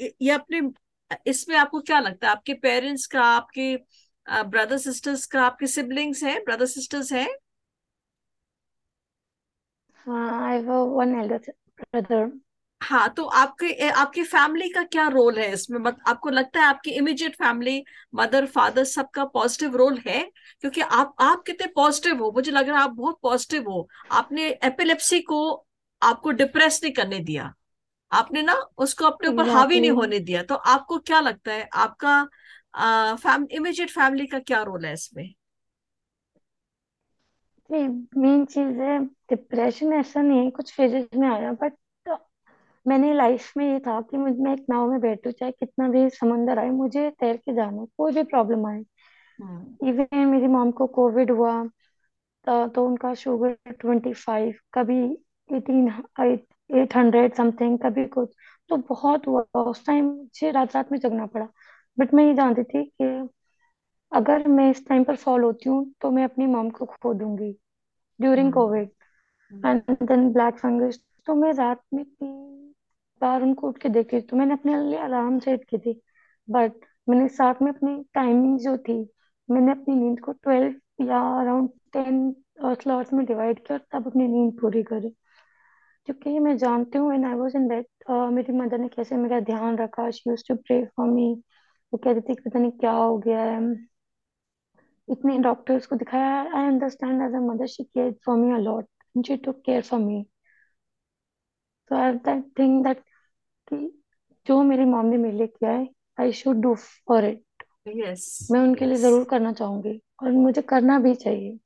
ये 0.00 0.30
अपने, 0.30 0.60
इसमें 1.26 1.56
आपको 1.56 1.80
क्या 1.80 2.00
लगता 2.00 2.26
है? 2.26 2.32
आपके 2.32 2.54
पेरेंट्स 2.54 3.06
का, 3.06 3.22
आपके 3.22 3.76
ब्रदर 4.26 4.78
सिस्टर्स 4.78 5.26
का, 5.26 5.42
आपके 5.42 5.66
सिबलिंग्स 5.66 6.22
हैं? 6.24 6.38
ब्रदर 6.44 6.66
सिस्टर्स 6.66 7.12
हैं? 7.12 7.28
हाँ 10.06 10.48
I 10.48 10.56
have 10.56 10.72
one 10.96 11.14
elder 11.20 11.52
brother 11.80 12.30
हाँ 12.84 13.08
तो 13.14 13.24
आपके 13.24 13.88
आपकी 13.90 14.22
फैमिली 14.24 14.68
का 14.68 14.82
क्या 14.84 15.06
रोल 15.08 15.38
है 15.38 15.52
इसमें? 15.52 15.78
मत 15.80 15.98
आपको 16.08 16.30
लगता 16.30 16.60
है 16.60 16.66
आपकी 16.66 16.90
इमीडिएट 16.90 17.34
फैमिली 17.34 17.84
मदर 18.14 18.46
फादर 18.46 18.84
सबका 18.84 19.24
पॉजिटिव 19.24 19.76
रोल 19.76 19.98
है? 20.06 20.22
क्योंकि 20.60 20.80
आप 20.80 21.14
आप 21.20 21.42
कितने 21.46 21.66
पॉजिटिव 21.66 22.22
हो? 22.24 22.30
मुझे 22.32 22.50
लग 22.52 22.68
रहा 22.68 22.78
है 22.78 22.84
आप 22.84 22.90
बहुत 22.90 23.18
पॉजिटिव 23.22 23.70
हो। 23.70 23.88
आपने 24.12 24.48
एपिलेप्सी 24.64 25.20
को 25.22 25.66
आपको 26.02 26.30
डिप्रेस 26.32 26.80
नहीं 26.82 26.92
करने 26.92 27.18
दिया। 27.20 27.52
आपने 28.12 28.42
ना 28.42 28.54
उसको 28.78 29.04
अपने 29.04 29.28
ऊपर 29.28 29.48
हावी 29.48 29.80
नहीं 29.80 29.90
होने 29.90 30.18
दिया। 30.20 30.42
तो 30.42 30.54
आपको 30.54 30.98
क्या 30.98 31.20
लगता 31.20 31.52
है? 31.52 31.68
आपका 31.74 32.22
फैम 33.16 33.46
इमीडिएट 33.50 33.90
फैमिली 33.90 34.26
का 34.26 34.38
क्या 34.40 34.62
रोल 34.62 34.84
है 34.86 34.92
इसमें? 34.92 35.34
मेन 37.70 38.44
चीज़ 38.44 38.80
है 38.80 38.98
डिप्रेशन 39.30 39.92
ऐसा 39.92 40.22
नहीं 40.22 40.44
है 40.44 40.50
कुछ 40.50 40.72
फेजेस 40.72 41.06
में 41.16 41.28
आया 41.28 41.52
बट 41.52 41.72
मैंने 42.86 43.12
लाइफ 43.14 43.52
में 43.56 43.64
ये 43.66 43.78
था 43.80 44.00
कि 44.02 44.16
मुझ 44.16 44.32
मैं 44.38 44.52
एक 44.54 44.64
नाव 44.70 44.90
में 44.90 45.00
बैठूं 45.00 45.30
चाहे 45.32 45.52
कितना 45.52 45.88
भी 45.90 46.08
समंदर 46.12 46.58
आए 46.58 46.70
मुझे 46.72 47.10
तैर 47.20 47.36
के 47.38 47.54
जाना 47.54 47.84
कोई 47.98 48.12
भी 48.12 48.22
प्रॉब्लम 48.24 48.66
आए। 48.68 48.82
हम्म 49.38 49.76
इवन 49.82 50.26
मेरी 50.28 50.46
मॉम 50.48 50.70
को 50.72 50.86
कोविड 50.90 51.30
हुआ 51.30 51.52
तो, 52.46 52.66
तो 52.68 52.86
उनका 52.86 53.12
शुगर 53.14 53.56
ट्वेंटी 53.72 54.12
फाइव 54.14 54.54
कभी 54.74 54.98
एटीन 55.50 55.88
एट 56.72 56.96
हंड्रेड 56.96 57.34
समथिंग 57.34 57.78
कभी 57.78 58.04
कुछ 58.08 58.34
तो 58.70 58.76
बहुत 58.88 59.26
हुआ। 59.26 59.44
उस 59.62 59.84
टाइम 59.86 60.04
मुझे 60.06 60.50
रात 60.52 60.74
रात 60.76 60.92
में 60.92 60.98
जगना 60.98 61.26
पड़ा। 61.28 61.48
बट 61.98 62.14
मैं 62.14 62.24
ये 62.26 62.34
जानती 62.34 62.62
थी 62.64 62.84
कि 62.84 63.04
अगर 64.12 64.46
मैं 64.48 64.70
इस 64.70 64.86
टाइम 64.88 65.04
पर 65.04 65.16
फॉल 65.16 65.42
होती 65.42 65.68
हूँ 65.68 65.84
तो 66.00 66.10
मैं 66.10 66.24
अपनी 66.24 66.46
मॉम 66.46 66.70
को 66.70 66.86
खो 66.86 67.12
दूँगी 67.14 67.50
during 68.20 68.52
hmm 68.52 68.52
covid 68.52 68.90
and 69.52 69.82
then 70.02 70.32
black 70.32 70.58
fungus 70.58 71.02
तो 71.26 71.34
मैं 71.34 71.52
रात 71.54 71.82
में 71.94 72.04
तीन 72.04 72.63
बार 73.20 73.42
उनको 73.42 73.68
उठ 73.68 73.78
के 73.78 73.88
देखी 73.88 74.20
तो 74.20 74.36
मैंने 74.36 74.54
अपने 74.54 74.82
लिए 74.82 74.98
अलार्म 74.98 75.38
सेट 75.40 75.64
की 75.70 75.78
थी। 75.78 76.00
बट 76.48 76.72
मैंने 77.08 77.28
साथ 77.30 77.62
में 77.62 77.70
अपनी 77.72 77.96
टाइमिंग 78.14 78.58
जो 78.60 78.76
थी, 78.78 78.98
मैंने 79.48 79.72
अपनी 79.72 79.94
नींद 79.94 80.20
को 80.20 80.32
ट्वेल्व 80.34 81.04
या 81.04 81.20
अराउंड 81.40 81.68
टेन 81.92 82.34
स्लॉट्स 82.82 83.12
में 83.12 83.24
डिवाइड 83.26 83.58
किया 83.66 83.78
और 83.78 83.84
तब 83.92 84.06
अपनी 84.06 84.26
नींद 84.28 84.52
पूरी 84.60 84.82
करी। 84.82 85.10
क्योंकि 86.08 86.38
मैं 86.38 86.56
जानती 86.58 86.98
हूँ 86.98 87.08
when 87.08 87.24
I 87.24 87.34
was 87.34 87.56
in 87.56 87.68
bed 87.68 87.86
मेरी 88.34 88.52
मदर 88.52 88.78
ने 88.78 88.88
कैसे 88.88 89.16
मेरा 89.16 89.40
ध्यान 89.42 89.76
रखा। 89.78 90.10
She 90.10 90.30
used 90.30 90.48
to 90.48 90.54
pray 90.56 90.84
for 90.96 91.08
me 91.10 91.32
वो 91.92 91.98
कहती 92.04 92.20
थी 92.28 92.34
पता 92.40 92.58
नहीं 92.58 92.70
क्या 92.72 92.92
हो 92.92 93.16
गया 93.18 93.42
है। 93.42 93.60
इतने 95.08 95.38
डॉक्टर्स 95.38 95.86
को 95.86 95.96
दिखाया। 95.96 96.40
I 96.56 96.66
understand 96.66 97.22
as 97.22 97.34
a 97.34 97.40
mother 97.42 97.66
she 97.66 97.84
care 97.84 98.12
for 98.26 98.36
me 98.38 98.52
a lot 98.54 98.86
lot 99.16 99.26
she 99.26 99.36
took 99.36 99.62
care 99.66 99.82
for 99.82 100.00
me 100.00 100.24
so 101.90 101.94
I 101.96 102.12
that 102.82 102.98
कि 103.72 103.76
जो 104.46 104.62
मेरी 104.62 104.84
मॉम 104.84 105.06
ने 105.06 105.16
मेरे 105.16 105.36
लिए 105.36 105.46
किया 105.46 105.70
है 105.70 105.88
I 106.20 106.32
should 106.32 106.56
do 106.56 106.74
for 106.74 107.24
it 107.24 107.64
yes 107.86 108.24
मैं 108.50 108.60
उनके 108.60 108.86
लिए 108.86 108.98
यस 108.98 109.00
ज़रूर 109.00 109.24
करना 109.24 109.52
चाहूँगी 109.52 110.00
और 110.22 110.30
मुझे 110.32 110.62
करना 110.62 110.98
भी 110.98 111.14
चाहिए। 111.14 111.58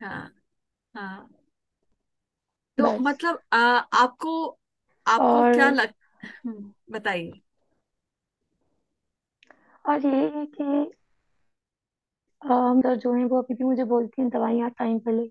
हाँ 0.00 0.32
हाँ। 0.94 1.28
तो 2.78 2.84
बस 2.84 2.98
मतलब 2.98 3.40
आ, 3.52 3.58
आपको 3.58 4.58
आपको 5.06 5.42
और 5.42 5.52
क्या 5.54 5.70
लग 5.70 5.92
हम्म, 6.24 6.72
बताइए। 6.92 7.42
और 9.84 10.06
ये 10.06 10.28
है 10.30 10.46
कि 10.46 10.64
मदर 12.42 12.96
जो 12.96 13.12
है 13.14 13.24
वो 13.24 13.42
अभी 13.42 13.54
भी 13.54 13.64
मुझे 13.64 13.84
बोलती 13.84 14.22
हैं 14.22 14.30
दवाइयाँ 14.30 14.70
टाइम 14.70 14.98
पे 14.98 15.12
ले 15.12 15.26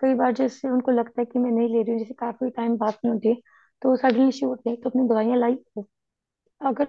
कई 0.00 0.14
बार 0.14 0.32
जैसे 0.32 0.68
उनको 0.68 0.90
लगता 0.90 1.20
है 1.20 1.24
कि 1.24 1.38
मैं 1.38 1.50
नहीं 1.50 1.68
ले 1.68 1.82
रही 1.82 1.92
हूँ 1.92 1.98
जैसे 1.98 2.14
काफ़ी 2.14 2.50
टाइम 2.50 2.76
बात 2.76 2.94
नहीं 2.94 3.12
होती 3.14 3.28
है। 3.28 3.34
तो 3.84 3.96
सडनली 3.96 4.32
शी 4.32 4.46
होती 4.46 4.70
है 4.70 4.76
तो 4.76 4.90
अपनी 4.90 5.08
दवाइयाँ 5.08 5.36
लाई। 5.38 5.56
अगर 6.60 6.88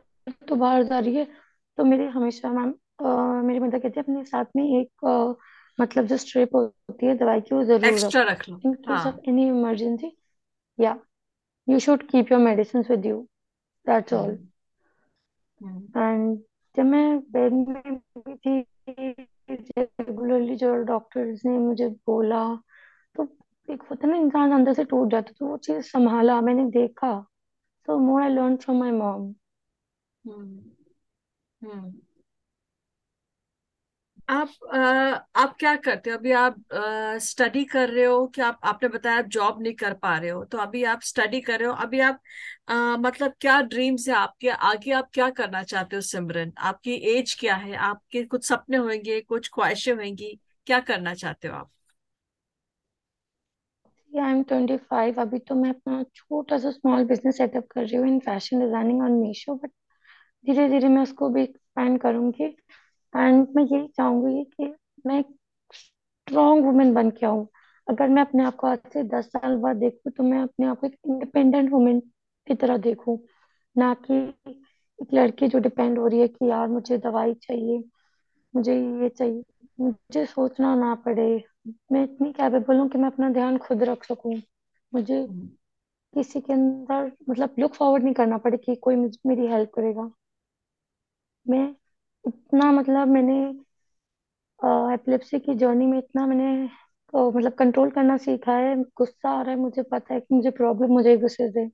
तो 0.49 0.55
बाहर 0.55 0.83
जा 0.83 0.99
रही 0.99 1.15
है 1.15 1.27
तो 1.77 1.83
मेरे 1.83 2.07
हमेशा 2.07 2.49
मैम 2.49 2.73
मेरी 3.47 3.59
मदर 3.59 3.79
कहती 3.79 3.99
है 3.99 4.03
अपने 4.03 4.23
साथ 4.25 4.45
में 4.55 4.63
एक 4.79 5.05
अ, 5.05 5.35
मतलब 5.79 6.05
जो 6.05 6.17
स्ट्रिप 6.17 6.55
होती 6.55 7.05
है 7.05 7.15
दवाई 7.17 7.41
की 7.41 7.55
वो 7.55 7.63
ज़रूर 7.63 7.85
एक्स्ट्रा 7.85 8.21
रख 8.23 8.47
लो। 8.49 8.59
In 8.65 8.73
case 8.73 9.05
of 9.07 9.29
any 9.29 9.47
emergency 9.47 10.15
या 10.79 10.97
you 11.67 11.79
should 11.79 12.03
keep 12.07 12.31
your 12.31 12.41
medicine 12.41 12.81
with 12.89 13.05
you 13.05 13.21
that's 13.85 14.13
all 14.13 14.37
and 15.97 16.37
जब 16.77 16.85
मैं 16.85 17.19
बेड 17.31 17.53
में 17.53 17.95
भी 18.17 18.35
थी 18.35 18.59
रेगुलरली 19.49 20.55
जो 20.55 20.73
डॉक्टर्स 20.83 21.45
ने 21.45 21.57
मुझे 21.57 21.87
बोला 22.07 22.43
तो 23.15 23.23
एक 23.67 23.81
होता 23.89 24.07
ना 24.07 24.15
इंसान 24.17 24.51
अंदर 24.51 24.73
से 24.73 24.83
टूट 24.85 25.11
जाता 25.11 25.31
तो 25.39 25.45
वो 25.47 25.57
चीज़ 25.59 25.81
संभाला 25.87 26.39
मैंने 26.41 26.65
देखा। 26.71 27.13
So 27.87 27.99
more 28.01 28.21
I 28.23 28.29
learn 28.31 28.57
from 28.57 28.79
my 28.79 28.91
mom 28.93 29.33
hmm 31.61 31.91
आप 34.29 34.49
अ, 34.65 34.77
आप 35.35 35.55
क्या 35.59 35.75
करते 35.77 36.09
हो? 36.09 36.17
अभी 36.17 36.31
आप 36.33 36.55
स्टडी 37.21 37.63
कर 37.65 37.89
रहे 37.89 38.03
हो 38.05 38.25
कि 38.27 38.41
आप 38.41 38.59
आपने 38.63 38.89
बताया 38.89 39.17
आप 39.19 39.25
जॉब 39.29 39.61
नहीं 39.61 39.73
कर 39.75 39.93
पा 39.95 40.17
रहे 40.17 40.29
हो 40.29 40.43
तो 40.45 40.57
अभी 40.57 40.83
आप 40.85 41.01
स्टडी 41.03 41.41
कर 41.41 41.59
रहे 41.59 41.67
हो। 41.69 41.73
अभी 41.77 41.99
आप 42.01 42.19
अ, 42.67 42.73
मतलब 42.99 43.33
क्या 43.41 43.59
ड्रीम्स 43.63 44.07
है 44.09 44.15
आपके? 44.15 44.49
आगे 44.49 44.91
आप 44.93 45.09
क्या 45.13 45.29
करना 45.31 45.63
चाहते 45.65 45.95
हो 45.95 46.01
सिमरन? 46.03 46.53
आपकी 46.59 46.93
एज 47.15 47.35
क्या 47.39 47.55
है? 47.57 47.75
आपके 47.75 48.23
कुछ 48.25 48.45
सपने 48.47 48.77
होंगे 48.79 49.19
कुछ 49.23 49.49
ख्वाहिशें 49.53 49.93
होंगी 49.93 50.37
क्या 50.67 50.79
करना 50.83 51.13
चाहते 51.15 51.47
हो 51.47 51.55
आप? 51.55 51.71
आई 54.19 54.31
एम 54.31 54.41
ट्वेंटी 54.43 54.75
फाइव 54.79 55.19
अभी 55.21 55.39
तो 55.39 55.55
मैं 55.55 55.69
अपना 55.69 56.01
छोटा 56.15 56.57
सा 56.57 56.71
स्मॉल 56.71 57.05
बिज़नेस 57.05 57.37
सेटअप 57.37 57.67
कर 57.71 57.81
रही 57.81 57.95
हूँ 57.95 58.07
in 58.07 58.19
fashion 58.19 58.59
designing 58.59 59.01
on 59.01 59.11
Meesho 59.11 59.55
but 59.55 59.71
धीरे 60.45 60.67
धीरे 60.69 60.89
मैं 60.89 61.01
उसको 61.01 61.29
भी 61.29 61.43
एक्सपेंड 61.43 61.99
करूँगी। 62.01 62.45
एंड 63.13 63.47
मैं 63.55 63.63
यही 63.63 63.87
चाहूँगी 63.87 64.43
कि 64.55 64.73
मैं 65.07 65.23
स्ट्रॉन्ग 65.73 66.65
वुमेन 66.65 66.93
बन 66.93 67.09
के 67.09 67.25
आऊँ। 67.25 67.47
अगर 67.87 68.09
मैं 68.09 68.21
अपने 68.21 68.43
आप 68.43 68.55
को 68.55 68.67
आज 68.67 68.79
से 68.93 69.03
दस 69.03 69.25
साल 69.25 69.55
बाद 69.57 69.77
देखूँ 69.77 70.11
तो 70.11 70.23
मैं 70.23 70.41
अपने 70.41 70.65
आप 70.67 70.79
को 70.79 70.87
एक 70.87 70.95
इंडिपेंडेंट 71.07 71.71
वुमेन 71.71 71.99
की 72.47 72.55
तरह 72.55 72.77
देखूँ। 72.77 73.17
ना 73.75 73.93
कि 74.05 74.15
एक 74.99 75.13
लड़की 75.13 75.47
जो 75.47 75.59
डिपेंड 75.59 75.97
हो 75.99 76.07
रही 76.07 76.19
है 76.19 76.27
कि 76.27 76.49
यार 76.49 76.67
मुझे 76.67 76.97
दवाई 76.97 77.33
चाहिए, 77.33 77.83
मुझे 78.53 78.75
ये 78.75 79.09
चाहिए, 79.09 79.43
मुझे 79.79 80.25
सोचना 80.25 80.75
ना 80.75 80.93
पड़े। 80.95 81.43
मैं 81.65 82.03
इतनी 82.03 82.31
कैपेबल 82.33 82.77
हूँ 82.77 82.87
कि 82.89 82.97
मैं 82.97 83.07
अपना 83.07 83.29
ध्यान 83.29 83.57
खुद 83.57 83.83
रख 83.83 84.03
सकूँ। 84.03 84.35
मुझे 84.93 85.21
हम्म 85.21 85.49
किसी 86.13 86.41
के 86.41 86.53
अंदर 86.53 87.11
मतलब 87.29 87.55
लुक 87.59 87.73
फॉरवर्ड 87.75 88.03
नहीं 88.03 88.13
करना 88.13 88.37
पड़े 88.39 88.57
कि 88.57 88.75
कोई 88.81 88.95
मुझ 88.95 89.17
मेरी 89.27 89.47
हेल्प 89.47 89.71
करेगा। 89.75 90.11
मैं 91.45 91.63
इतना 92.25 92.71
मतलब 92.71 93.07
मैंने 93.07 93.39
एपिलेप्सी 94.93 95.39
की 95.39 95.53
जर्नी 95.55 95.85
में 95.85 95.97
इतना 95.97 96.25
मैंने 96.27 96.47
अ, 97.13 97.17
मतलब 97.17 97.53
कंट्रोल 97.53 97.89
करना 97.91 98.17
सीखा 98.19 98.55
है। 98.57 98.75
गुस्सा 98.97 99.29
आ 99.29 99.41
रहा 99.41 99.51
है 99.51 99.57
मुझे 99.59 99.83
पता 99.91 100.13
है 100.13 100.19
कि 100.19 100.35
मुझे 100.35 100.51
प्रॉब्लम 100.53 100.93
मुझे 100.93 101.17
गुस्से 101.17 101.49
से। 101.51 101.69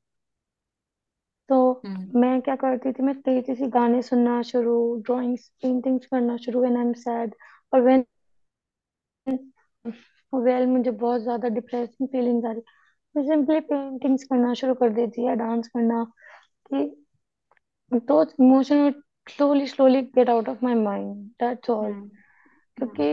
तो 1.50 1.56
हम्म। 1.86 2.12
मैं 2.16 2.42
क्या 2.42 2.56
करती 2.56 2.92
थी 2.92 3.04
मैं 3.04 3.14
तेज़ी 3.22 3.56
से 3.56 3.68
गाने 3.70 4.02
सुनना 4.02 4.42
शुरू 4.44 4.74
ड्राइंग्स 5.02 5.48
पेंटिंग्स 5.62 6.06
करना 6.06 6.38
शुरू 6.38 6.62
व्हेन 6.62 6.78
आई 6.78 6.84
एम 6.84 6.94
सैड 6.98 7.36
और 7.74 7.82
व्हेन 7.82 8.06
वेल 10.34 10.66
मुझे 10.68 10.92
बहुत 10.92 11.22
ज़्यादा 11.22 11.48
डिप्रेसिंग 11.50 12.10
फीलिंग्स 12.10 12.46
आ 12.46 12.52
रही 12.52 12.62
मैं 13.16 13.24
सिंपली 13.26 13.60
पेंटिंग्स 13.60 14.24
करना 14.24 14.54
शुरू 14.54 14.74
कर 14.76 14.90
देती 14.90 15.26
या 15.28 15.34
डांस 15.36 15.68
करना 15.68 16.04
कि 16.66 16.86
तो 17.92 18.22
emotion 18.24 18.92
slowly 19.28 19.68
slowly 19.68 20.02
get 20.02 20.30
out 20.30 20.50
of 20.50 20.64
my 20.66 20.76
mind 20.76 21.16
that's 21.40 21.70
all 21.70 21.94
क्योंकि 22.78 23.12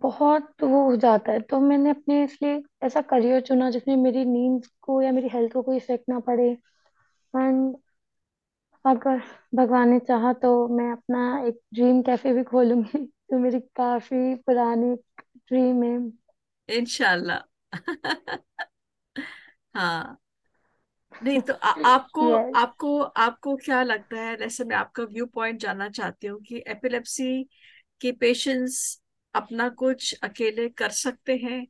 बहुत 0.00 0.62
वो 0.62 0.82
हो 0.84 0.96
जाता 0.96 1.32
है। 1.32 1.40
तो 1.40 1.60
मैंने 1.60 1.90
अपने 1.90 2.22
इसलिए 2.24 2.62
ऐसा 2.82 3.00
करियर 3.02 3.40
चुना 3.40 3.70
जिसमें 3.70 3.96
मेरी 3.96 4.24
नींद 4.24 4.66
को 4.82 5.00
या 5.02 5.12
मेरी 5.12 5.28
हेल्थ 5.28 5.52
को 5.52 5.62
कोई 5.62 5.76
इफ़ेक्ट 5.76 6.08
ना 6.08 6.18
पड़े। 6.20 6.50
एंड 7.34 7.76
अगर 8.84 9.20
भगवान 9.54 9.88
ने 9.88 9.98
चाहा 9.98 10.32
तो 10.32 10.48
मैं 10.68 10.90
अपना 10.92 11.20
एक 11.46 11.60
ड्रीम 11.74 12.00
कैफ़े 12.02 12.32
भी 12.32 12.42
खोलूँगी। 12.44 12.98
जो 13.04 13.38
मेरी 13.38 13.60
काफ़ी 13.76 14.34
पुरानी 14.46 14.94
ड्रीम 15.52 15.82
है 15.82 16.78
इंशाल्लाह 16.78 17.40
हाँ। 19.74 20.18
नहीं 21.24 21.40
तो 21.40 21.52
आ, 21.52 21.70
आपको 21.86 22.30
यस 22.30 22.52
आपको 22.56 23.00
आपको 23.00 23.56
क्या 23.56 23.82
लगता 23.82 24.20
है? 24.20 24.36
जैसे 24.36 24.64
मैं 24.64 24.76
आपका 24.76 25.02
व्यू 25.02 25.26
पॉइंट 25.26 25.60
जानना 25.60 25.88
चाहती 25.88 26.26
हूँ 26.26 26.40
कि 26.40 26.62
एपिलेप्सी 26.66 27.48
के 28.00 28.12
पेशेंट्स 28.12 29.02
अपना 29.34 29.68
कुछ 29.68 30.18
अकेले 30.22 30.68
कर 30.68 30.90
सकते 30.90 31.36
हैं? 31.36 31.66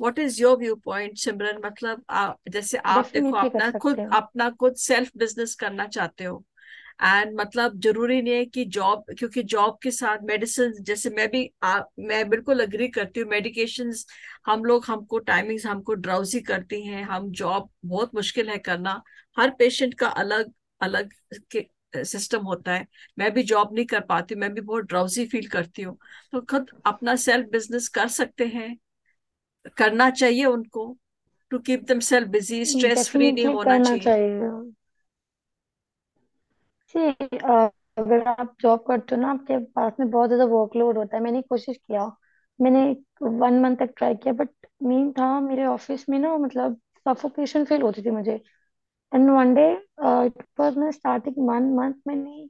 What 0.00 0.18
is 0.18 0.42
your 0.42 0.58
view 0.58 0.76
point 0.76 1.18
Simran 1.18 1.60
मतलब 1.64 2.04
आ, 2.10 2.32
जैसे 2.48 2.78
आप 2.78 3.10
देखो 3.14 3.30
डेफिनेटली 3.30 3.50
कर 3.50 3.56
अपना 3.56 3.66
सकते 3.66 3.78
खुद 3.78 3.98
हैं। 3.98 4.08
अपना 4.08 4.50
खुद 4.50 4.74
सेल्फ 4.74 5.10
बिज़नेस 5.16 5.54
करना 5.54 5.86
चाहते 5.86 6.24
हो। 6.24 6.44
एंड 7.00 7.34
मतलब 7.40 7.80
ज़रूरी 7.80 8.20
नहीं 8.22 8.34
है 8.34 8.44
कि 8.44 8.64
जॉब 8.66 9.04
क्योंकि 9.18 9.42
जॉब 9.42 9.78
के 9.82 9.90
साथ 9.90 10.18
मेडिसिन 10.22 10.72
जैसे 10.82 11.10
मैं 11.10 11.28
भी 11.30 11.50
आ, 11.62 11.80
मैं 11.98 12.28
बिल्कुल 12.28 12.60
अग्री 12.62 12.88
करती 12.88 13.20
हूँ 13.20 13.28
मेडिकेशन 13.30 13.92
हम 14.46 14.64
लोग 14.64 14.84
हमको 14.86 15.18
टाइमिंग्स 15.18 15.66
हमको 15.66 15.94
ड्राउजी 15.94 16.40
करती 16.40 16.82
हैं। 16.82 17.02
हम 17.04 17.30
जॉब 17.32 17.68
बहुत 17.84 18.14
मुश्किल 18.14 18.48
है 18.50 18.58
करना। 18.58 19.02
हर 19.36 19.50
पेशेंट 19.50 19.94
का 19.94 20.08
अलग 20.08 20.52
अलग 20.80 21.12
के 21.50 21.66
सिस्टम 22.04 22.42
होता 22.42 22.74
है। 22.74 22.86
मैं 23.18 23.32
भी 23.34 23.42
जॉब 23.42 23.74
नहीं 23.74 23.84
कर 23.86 24.00
पाती 24.00 24.34
मैं 24.34 24.52
भी 24.54 24.60
बहुत 24.60 24.84
ड्राउजी 24.84 25.26
फील 25.26 25.48
करती 25.48 25.82
हूँ। 25.82 25.96
तो 26.32 26.40
खुद 26.40 26.70
अपना 26.86 27.16
सेल्फ 27.16 27.48
बिज़नेस 27.48 27.88
कर 27.88 28.08
सकते 28.08 28.46
हैं। 28.46 28.76
करना 29.76 30.10
चाहिए 30.10 30.44
उनको 30.44 30.96
to 31.50 31.58
keep 31.58 31.82
them 31.82 32.00
self 32.00 32.28
busy 32.28 32.64
stress 32.64 33.08
free 33.08 33.32
नहीं 33.32 33.46
होना 33.46 33.78
चाहिए। 33.78 34.00
चाहिए। 34.00 34.72
जी 36.94 37.08
अ, 37.38 37.70
अगर 37.98 38.26
आप 38.28 38.54
जॉब 38.60 38.84
करते 38.86 39.14
हो 39.14 39.20
ना 39.22 39.30
आपके 39.30 39.58
पास 39.74 39.92
में 40.00 40.10
बहुत 40.10 40.28
ज़्यादा 40.28 40.44
वर्कलोड 40.46 40.98
होता 40.98 41.16
है। 41.16 41.22
मैंने 41.22 41.42
कोशिश 41.42 41.76
किया। 41.76 42.04
मैंने 42.60 42.82
वन 43.22 43.60
मंथ 43.60 43.76
तक 43.76 43.92
ट्राई 43.96 44.14
किया 44.14 44.32
बट 44.34 44.48
मेन 44.82 45.12
था 45.12 45.28
मेरे 45.40 45.64
ऑफ़िस 45.66 46.08
में 46.08 46.18
ना 46.18 46.36
मतलब 46.38 46.80
सफोकेशन 47.06 47.64
फील 47.64 47.82
होती 47.82 48.02
थी 48.02 48.10
मुझे। 48.10 48.40
And 49.12 49.30
one 49.30 49.54
day 49.54 49.70
it 50.26 50.42
was 50.60 50.76
my 50.78 50.92
starting 50.92 51.48
one 51.48 51.72
month 51.74 51.94
मैंने 52.06 52.48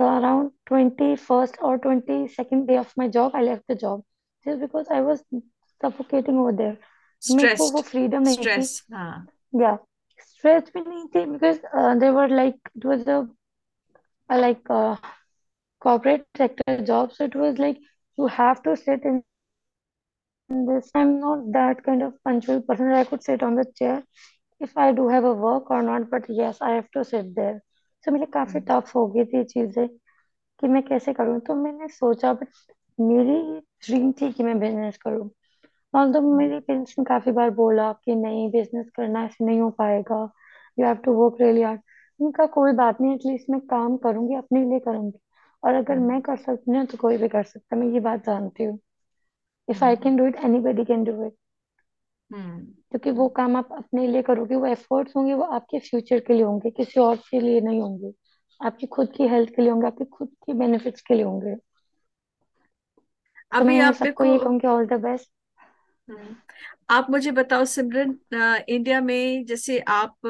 अराउंड 0.00 0.50
ट्वेंटी 0.66 1.14
फ़र्स्ट 1.16 1.58
और 1.60 1.76
twenty 1.78 2.26
second 2.28 2.66
day 2.66 2.76
of 2.78 2.92
my 2.98 3.08
job 3.08 3.36
I 3.36 3.44
left 3.44 3.72
the 3.72 3.76
job 3.78 4.02
just 4.46 4.60
because 4.60 4.92
I 4.92 5.00
was 5.00 5.18
suffocating 5.80 6.40
over 6.40 6.52
there 6.52 6.76
मेरे 7.22 7.56
को 7.56 7.68
वो 7.68 7.80
stressed 7.80 7.90
freedom 7.90 8.22
नहीं 8.22 8.36
थी। 8.36 8.42
Stress 8.42 8.82
हाँ। 8.92 9.26
या 9.54 9.76
stress 10.20 10.70
भी 10.74 10.80
नहीं 10.80 11.06
थी 11.06 11.24
because 11.26 11.60
they 12.00 12.10
were 12.10 12.28
like 12.30 12.68
it 12.76 12.86
was 12.86 13.04
a 14.30 14.36
like 14.36 14.70
uh, 14.70 14.96
corporate 15.82 16.26
sector 16.36 16.76
job 16.84 17.12
so 17.12 17.24
it 17.24 17.36
was 17.36 17.58
like 17.58 17.78
you 18.18 18.28
have 18.28 18.62
to 18.62 18.76
sit 18.76 19.04
in 19.04 19.22
this 20.50 20.90
i'm 20.94 21.10
not 21.20 21.40
that 21.52 21.82
kind 21.84 22.02
of 22.02 22.12
punctual 22.24 22.60
person 22.62 22.90
i 22.92 23.04
could 23.04 23.22
sit 23.22 23.42
on 23.42 23.54
the 23.56 23.64
chair 23.78 24.02
if 24.60 24.76
i 24.76 24.92
do 24.92 25.08
have 25.08 25.24
a 25.24 25.32
work 25.34 25.70
or 25.70 25.82
not 25.82 26.08
but 26.10 26.24
yes 26.30 26.58
i 26.62 26.70
have 26.70 26.90
to 26.96 27.04
sit 27.04 27.34
there 27.36 27.56
so 28.04 28.12
मेरे 28.12 28.26
काफ़ी 28.34 28.60
हम्म 28.60 28.70
tough 28.70 28.94
हो 28.96 29.06
गई 29.14 29.24
थी 29.32 29.42
चीज़ें 29.52 29.86
कि 30.62 30.68
मैं 30.68 30.82
कैसे 30.84 31.12
करूँ 31.14 31.40
तो 31.48 31.54
मैंने 31.62 31.88
सोचा 31.94 32.32
बट 32.34 32.48
मेरी 32.98 33.36
ड्रीम 33.86 34.12
थी 34.20 34.32
कि 34.32 34.42
मैं 34.44 34.58
बिज़नेस 34.60 34.98
करूँ 35.06 35.30
ऑल्दो 35.94 36.20
हम्म 36.32 36.38
मेरे 36.38 36.60
पेरेंट्स 36.60 36.94
ने 36.98 37.04
काफ़ी 37.04 37.32
बार 37.32 37.50
बोला 37.60 37.92
कि 38.04 38.14
नहीं 38.16 38.50
बिज़नेस 38.52 38.90
करना 38.96 39.24
ऐसे 39.26 39.44
नहीं 39.46 39.60
हो 39.60 39.70
पाएगा 39.80 40.20
you 40.78 40.86
have 40.86 40.96
to 41.04 41.12
work 41.22 41.40
really 41.42 41.62
hard 41.62 41.80
उनका 42.20 42.46
कोई 42.52 42.72
बात 42.74 43.00
नहीं 43.00 43.14
एटलीस्ट 43.14 43.50
मैं 43.50 43.60
काम 43.68 43.96
करूँगी 43.98 44.34
अपने 44.36 44.64
लिए 44.64 44.78
करूँगी। 44.80 45.18
और 45.62 45.74
अगर 45.74 45.94
हम्म। 45.94 46.08
मैं 46.08 46.20
कर 46.22 46.36
सकती 46.38 46.70
हूँ 46.70 46.84
तो 46.86 46.98
कोई 46.98 47.16
भी 47.18 47.28
कर 47.28 47.42
सकता 47.44 47.76
है 47.76 47.80
मैं 47.82 47.88
ये 47.88 48.00
बात 48.00 48.24
जानती 48.26 48.64
हूँ। 48.64 48.78
If 49.68 49.84
I 49.84 49.96
can 49.98 50.16
do 50.16 50.26
it 50.26 50.36
anybody 50.44 50.84
can 50.84 51.04
do 51.04 51.24
it 51.26 51.34
क्योंकि 52.90 53.10
वो 53.12 53.28
काम 53.30 53.56
आप 53.56 53.68
अपने 53.72 54.06
लिए 54.06 54.22
करोगे 54.22 54.56
वो 54.56 54.66
एफर्ट्स 54.66 55.16
होंगे 55.16 55.34
वो 55.34 55.44
आपके 55.54 55.78
फ्यूचर 55.80 56.20
के 56.20 56.34
लिए 56.34 56.42
होंगे 56.42 56.70
किसी 56.72 57.00
और 57.00 57.16
के 57.30 57.40
लिए 57.40 57.60
नहीं 57.60 57.80
होंगे। 57.80 58.12
आपकी 58.60 58.86
खुद 58.88 59.12
की 59.12 59.26
हेल्थ 59.28 59.50
के 59.50 59.62
लिए 59.62 59.70
होंगे 59.70 59.86
आपके 59.86 60.04
खुद 60.06 60.28
के 60.46 60.52
बेनिफिट्स 60.54 61.00
के 61.02 61.14
लिए 61.14 61.24
होंगे। 61.24 61.54
तो 63.52 63.58
अभी 63.58 63.66
मैं 63.66 63.80
आप 63.80 63.94
सबको 63.94 64.24
ये 64.24 64.38
कहूँगी 64.38 64.66
ऑल 64.68 64.86
द 64.86 65.00
बेस्ट 65.02 65.30
आप 66.90 67.06
मुझे 67.10 67.30
बताओ 67.30 67.64
सिमरन 67.64 68.64
इंडिया 68.68 69.00
में 69.00 69.44
जैसे 69.44 69.78
आप 69.88 70.26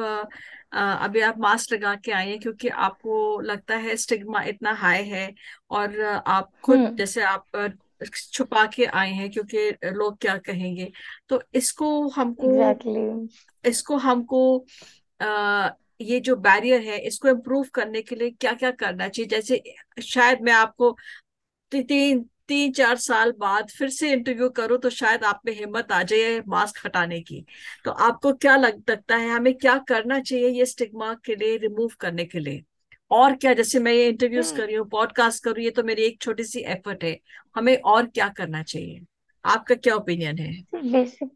अभी 0.73 1.21
आप 1.21 1.37
मास्क 1.39 1.73
लगा 1.73 1.93
के 1.95 2.11
आए 2.11 2.29
हैं 2.29 2.39
क्योंकि 2.39 2.67
आपको 2.67 3.39
लगता 3.41 3.75
है 3.75 3.95
स्टिग्मा 3.95 4.41
इतना 4.43 4.71
हाई 4.73 5.03
है 5.03 5.33
और 5.71 5.99
आप 6.01 6.51
खुद 6.63 6.77
हम्म। 6.77 6.95
जैसे 6.95 7.21
आप 7.23 7.75
छुपा 8.33 8.65
के 8.65 8.85
आए 8.85 9.11
हैं 9.11 9.29
क्योंकि 9.31 9.69
लोग 9.85 10.17
क्या 10.17 10.37
कहेंगे। 10.37 10.91
तो 11.29 11.41
इसको 11.53 12.07
हमको 12.07 12.51
एग्जैक्टली 12.51 13.69
इसको 13.69 13.97
हमको 13.97 14.41
आ, 15.21 15.69
ये 16.01 16.19
जो 16.19 16.35
बैरियर 16.35 16.81
है 16.81 16.97
इसको 16.99 17.29
इम्प्रूव 17.29 17.65
करने 17.73 18.01
के 18.01 18.15
लिए 18.15 18.29
क्या 18.31 18.53
क्या 18.53 18.71
करना 18.71 19.07
चाहिए? 19.07 19.27
जैसे 19.29 19.61
शायद 20.03 20.41
मैं 20.41 20.53
आपको 20.53 20.95
तीन 21.71 22.25
तीन 22.49 22.71
चार 22.71 22.95
साल 22.97 23.31
बाद 23.39 23.69
फिर 23.69 23.89
से 23.89 24.11
इंटरव्यू 24.11 24.49
करो 24.51 24.77
तो 24.77 24.89
शायद 24.91 25.23
आप 25.23 25.41
में 25.45 25.53
हिम्मत 25.53 25.91
आ 25.91 26.01
जाए 26.03 26.39
मास्क 26.47 26.85
हटाने 26.85 27.19
की। 27.21 27.43
तो 27.85 27.91
आपको 27.91 28.33
क्या 28.35 28.55
लग 28.55 28.81
लगता 28.89 29.15
है 29.15 29.29
हमें 29.29 29.53
क्या 29.55 29.77
करना 29.87 30.19
चाहिए 30.19 30.49
ये 30.49 30.65
स्टिग्मा 30.65 31.13
के 31.25 31.35
लिए 31.35 31.57
रिमूव 31.57 31.91
करने 31.99 32.25
के 32.25 32.39
लिए? 32.39 32.63
और 33.11 33.35
क्या 33.35 33.53
जैसे 33.53 33.79
मैं 33.79 33.93
ये 33.93 34.07
इंटरव्यूज़ 34.09 34.55
कर 34.55 34.65
रही 34.65 34.75
हूँ 34.75 34.87
पॉडकास्ट 34.89 35.43
कर 35.43 35.51
रही 35.51 35.63
हूँ 35.63 35.65
ये 35.65 35.71
तो 35.71 35.83
मेरी 35.83 36.03
एक 36.03 36.21
छोटी 36.21 36.43
सी 36.43 36.59
एफर्ट 36.61 37.03
है। 37.03 37.17
हमें 37.55 37.75
और 37.77 38.05
क्या 38.05 38.27
करना 38.37 38.63
चाहिए? 38.63 38.99
आपका 39.45 39.75
क्या 39.75 39.95
ओपिनियन 39.95 40.37
है? 40.37 40.53
बेसिक 40.83 41.29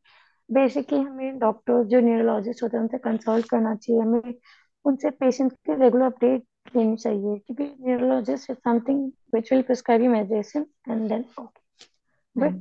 बेसिकली 0.50 1.00
हमें 1.00 1.38
डॉक्टर 1.40 1.84
जो 1.84 2.00
न्यूरोलॉजिस्ट 2.00 2.64
होते 2.64 2.78
हैं 2.78 2.84
उनसे 2.84 2.98
कंसल्ट 3.00 3.50
करना 3.50 3.76
चाहिए। 3.76 4.02
हमें 4.02 4.34
उनसे 4.86 5.10
पेशेंट 5.10 5.52
के 5.52 5.76
रेगुलर 5.80 6.06
अपडेट 6.06 6.44
लेनी 6.66 6.96
चाहिए 6.96 7.38
क्योंकि 7.38 7.64
neurologist 7.82 8.50
is 8.50 8.58
something 8.60 9.12
which 9.36 9.52
will 9.54 9.62
prescribe 9.62 10.02
you 10.02 10.12
medicine 10.12 10.66
and 10.90 11.08
then 11.10 11.26
okay 11.40 11.86
but 12.36 12.54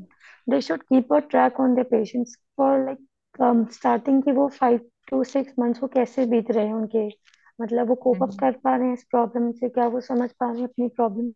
they 0.46 0.60
should 0.60 0.82
keep 0.82 1.12
a 1.14 1.18
track 1.30 1.60
on 1.60 1.74
the 1.74 1.84
patients 1.90 2.36
for 2.56 2.78
like 2.84 3.06
starting 3.72 4.22
की 4.22 4.32
वो 4.32 4.48
फाइव 4.58 4.88
टू 5.10 5.22
सिक्स 5.24 5.58
मंथ्स 5.58 5.82
वो 5.82 5.88
कैसे 5.88 6.26
बीत 6.26 6.50
रहे 6.50 6.66
हैं 6.66 6.74
उनके? 6.74 7.06
मतलब 7.58 7.88
वो 7.88 7.94
कोप 7.96 8.22
अप 8.22 8.34
कर 8.40 8.52
पा 8.64 8.76
रहे 8.76 8.86
हैं 8.86 8.94
इस 8.94 9.04
प्रॉब्लम 9.10 9.50
से 9.52 9.68
क्या 9.68 9.86
वो 9.88 10.00
समझ 10.00 10.30
पा 10.32 10.50
रहे 10.50 10.60
हैं 10.60 10.68
अपनी 10.68 10.88
प्रॉब्लम 10.90 11.28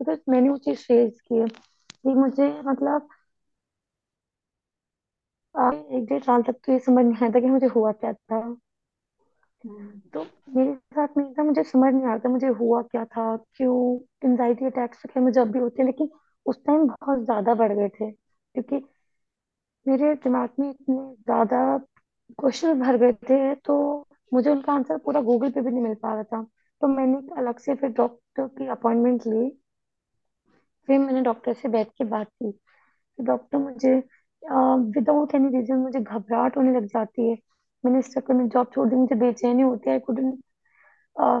बिकॉज़ 0.00 0.18
मैंने 0.28 0.48
वो 0.48 0.56
चीज़ 0.58 0.84
फेस 0.84 1.20
की 1.20 1.34
है 1.34 1.46
कि 1.48 2.14
मुझे 2.14 2.48
मतलब 2.62 3.08
एक 5.54 6.04
डेढ़ 6.04 6.22
साल 6.22 6.42
तक 6.42 6.56
तो 6.66 6.72
ये 6.72 6.78
समझ 6.78 7.04
नहीं 7.04 7.16
आया 7.22 7.30
था 7.30 7.40
कि 7.40 7.46
मुझे 7.48 7.66
हुआ 7.68 7.92
क्या 7.94 8.12
था। 8.12 8.40
तो 9.64 10.22
मेरे 10.56 10.74
साथ 10.74 11.16
नहीं 11.16 11.32
था 11.34 11.42
मुझे 11.44 11.62
समझ 11.64 11.92
नहीं 11.94 12.06
आता 12.06 12.28
मुझे 12.28 12.46
हुआ 12.58 12.80
क्या 12.82 13.04
था, 13.04 13.36
क्यों 13.56 13.98
एंजाइटी 14.24 14.66
अटैक्स 14.66 15.02
क्या 15.04 15.22
मुझे 15.22 15.40
अब 15.40 15.50
भी 15.52 15.58
होते 15.58 15.82
हैं, 15.82 15.86
लेकिन 15.86 16.08
उस 16.46 16.58
टाइम 16.66 16.86
बहुत 16.86 17.24
ज़्यादा 17.24 17.54
बढ़ 17.54 17.72
गए 17.72 17.88
थे, 17.90 18.10
क्योंकि 18.10 18.76
मेरे 19.86 20.14
दिमाग 20.16 20.50
में 20.60 20.68
इतने 20.70 20.96
ज़्यादा 21.14 21.78
क्वेश्चन 22.38 22.80
भर 22.80 22.96
गए 22.96 23.12
थे 23.28 23.54
तो 23.56 23.76
मुझे 24.32 24.50
उनका 24.50 24.72
आंसर 24.72 24.98
पूरा 25.04 25.20
गूगल 25.22 25.50
पे 25.50 25.60
भी 25.60 25.70
नहीं 25.70 25.82
मिल 25.82 25.94
पा 26.02 26.12
रहा 26.14 26.22
था। 26.24 26.42
तो 26.82 26.88
मैंने 26.88 27.18
अलग 27.38 27.58
से 27.58 27.74
फिर 27.74 27.90
डॉक्टर 27.92 28.46
की 28.48 28.66
अपॉइंटमेंट 28.70 29.26
ली, 29.26 29.48
फिर 30.88 30.98
मैंने 30.98 31.20
डॉक्टर 31.22 31.54
से 31.54 31.68
बैठ 31.68 31.88
के 31.98 32.04
बात 32.06 32.28
की। 32.28 32.50
तो 32.52 33.24
डॉक्टर 33.24 33.58
मुझे 33.58 33.94
विदाउट 34.42 35.34
एनी 35.34 35.48
रीजन 35.50 35.76
मुझे 35.78 36.00
घबराहट 36.00 36.56
होने 36.56 36.72
लग 36.72 36.86
जाती 36.88 37.28
है 37.30 37.36
मैंने 37.84 37.98
इस 37.98 38.10
चक्कर 38.14 38.34
में 38.34 38.48
जॉब 38.48 38.70
छोड़ 38.74 38.88
दी 38.88 38.96
मुझे 38.96 39.14
बेचैनी 39.16 39.62
होती 39.62 39.90
है। 39.90 39.96
I 39.96 40.00
couldn't 40.00 40.38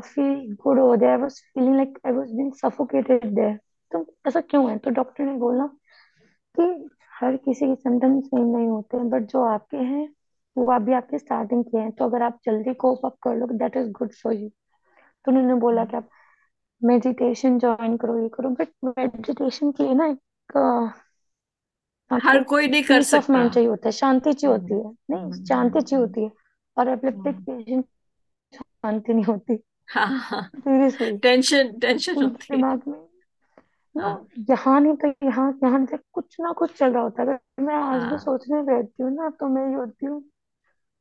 feel 0.04 0.54
good 0.62 0.78
over 0.80 0.96
there 0.96 1.10
I 1.12 1.18
was 1.18 1.40
feeling 1.54 1.74
like 1.76 1.98
I 2.06 2.12
was 2.12 2.30
being 2.32 2.52
suffocated 2.54 3.24
there 3.34 3.58
तो 3.92 4.04
ऐसा 4.28 4.40
क्यों 4.40 4.70
है? 4.70 4.76
तो 4.78 4.90
डॉक्टर 4.90 5.24
ने 5.24 5.32
बोला 5.38 5.66
कि 6.54 6.88
हर 7.20 7.36
किसी 7.36 7.66
के 7.66 7.74
सिम्टम्स 7.74 8.24
सेम 8.26 8.46
नहीं 8.56 8.68
होते 8.68 8.96
हैं 8.96 9.08
बट 9.10 9.22
जो 9.30 9.42
आपके 9.44 9.76
हैं, 9.76 10.08
वो 10.56 10.72
अभी 10.72 10.92
आपके 10.92 11.18
स्टार्टिंग 11.18 11.64
के 11.64 11.78
हैं। 11.78 11.90
तो 11.92 12.04
अगर 12.04 12.22
आप 12.22 12.38
जल्दी 12.46 12.74
कोप 12.74 13.06
अप 13.06 13.16
कर 13.22 13.36
लो 13.36 13.46
that 13.48 13.76
is 13.76 13.90
good 13.98 14.12
for 14.22 14.32
you 14.34 14.48
तो 14.48 15.30
उन्होंने 15.32 15.54
बोला 15.60 15.84
कि 15.84 15.96
आप 15.96 16.08
मेडिटेशन 16.82 17.58
ज्वाइन 17.58 17.96
करो, 17.96 18.18
ये 18.22 18.28
करो। 18.34 18.50
बट 18.50 18.68
मेडिटेशन 18.84 19.70
के 19.72 19.82
लिए 19.82 19.94
ना 19.94 20.06
एक 20.06 20.58
हर 22.10 22.42
कोई 22.44 22.68
नहीं 22.68 22.82
कर 22.82 22.98
पीस 22.98 23.14
ऑफ़ 23.14 23.22
सकता। 23.22 23.32
माइंड 23.32 23.50
चाहिए 23.52 23.68
होता 23.68 23.88
है 23.88 23.92
शांति 23.92 24.32
चाहिए 24.32 24.56
होती 24.56 24.74
हम्म, 24.74 24.88
है 24.88 24.92
नहीं 25.10 25.44
शांति 25.44 25.80
चाहिए 25.80 26.04
हम्म, 26.04 26.08
होती 26.08 26.24
है। 26.24 26.30
और 26.76 26.88
एपिलेप्टिक 26.88 27.34
हम्म, 27.34 27.44
पेशेंट 27.46 27.84
शांति 28.54 29.14
नहीं 29.14 29.24
होती। 29.24 29.58
हाँ। 29.88 30.06
हाँ 30.20 30.42
सीरियसली 30.56 31.16
टेंशन 31.18 31.72
टेंशन 31.80 32.22
होती 32.22 32.46
है। 32.52 32.56
दिमाग 32.56 32.82
में। 32.88 32.98
नो 33.94 34.02
हाँ 34.02 34.26
यहाँ 34.50 34.80
नहीं 34.80 34.94
तो 34.96 35.08
यहाँ 35.26 35.50
यहाँ 35.64 35.78
नहीं 35.78 35.86
तो 35.86 35.98
कुछ 36.12 36.36
ना 36.40 36.52
कुछ 36.52 36.78
चल 36.78 36.92
रहा 36.92 37.02
होता 37.02 37.22
है। 37.22 37.28
अगर 37.28 37.62
मैं 37.64 37.74
आज 37.74 38.00
भी 38.02 38.08
हाँ। 38.08 38.18
सोचने 38.18 38.62
बैठती 38.62 39.02
हूँ 39.02 39.10
ना 39.14 39.28
तो 39.30 39.48
मैं 39.48 39.68
ये 39.68 39.74
होती 39.74 40.06
हूँ 40.06 40.22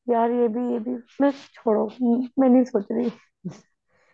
यार 0.07 0.31
ये 0.31 0.47
भी 0.47 0.71
ये 0.73 0.79
भी 0.79 0.95
मैं 1.21 1.31
छोड़ो 1.31 1.85
मैं 2.39 2.49
नहीं 2.49 2.63
सोच 2.63 2.85
रही। 2.91 3.09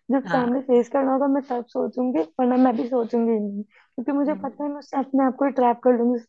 जब 0.10 0.26
हाँ। 0.28 0.32
सामने 0.32 0.60
फेस 0.62 0.90
करना 0.90 1.12
होगा 1.14 1.28
मैं 1.28 1.42
तब 1.44 1.66
सोचूँगी 1.66 2.20
वरना 2.40 2.56
मैं 2.58 2.76
भी 2.78 2.88
सोचूँगी 2.88 3.32
नहीं। 3.32 3.64
क्योंकि 3.64 4.12
मुझे 4.12 4.32
हम्म, 4.32 4.42
पता 4.44 4.64
है 4.64 4.70
मैं 4.70 4.80
उससे 4.80 4.98
अपने 4.98 5.24
आप 5.26 5.36
को 5.36 5.46
ही 5.46 5.52
ट्रैप 5.52 5.80
कर 5.84 5.98
लूँगी। 5.98 6.20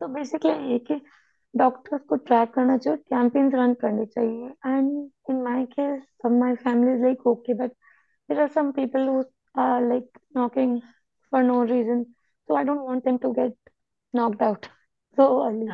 तो 0.00 0.08
बेसिकली 0.08 0.74
एक 0.74 1.02
डॉक्टर्स 1.56 2.02
को 2.02 2.16
ट्रैक 2.16 2.50
करना 2.50 2.76
चाहिए 2.78 2.96
कैंपेन्स 2.96 3.54
रन 3.54 3.74
करने 3.74 4.06
चाहिए। 4.06 4.48
And 4.66 5.10
in 5.30 5.42
my 5.42 5.64
case 5.64 6.02
some 6.02 6.38
my 6.40 6.54
family 6.54 6.96
is 6.96 7.02
like 7.02 7.26
okay 7.26 7.54
but 7.54 7.70
there 8.28 8.40
are 8.40 8.48
some 8.48 8.72
people 8.72 9.08
who 9.08 9.24
are 9.58 9.88
like 9.88 10.18
knocking 10.36 10.80
for 11.32 11.42
no 11.42 11.64
reason 11.64 12.04
so 12.04 12.56
I 12.56 12.64
don't 12.64 12.80
want 12.80 13.04
them 13.04 13.18
to 13.18 13.32
get 13.32 13.70
knocked 14.14 14.42
out 14.42 14.66
so 15.18 15.38
early 15.38 15.66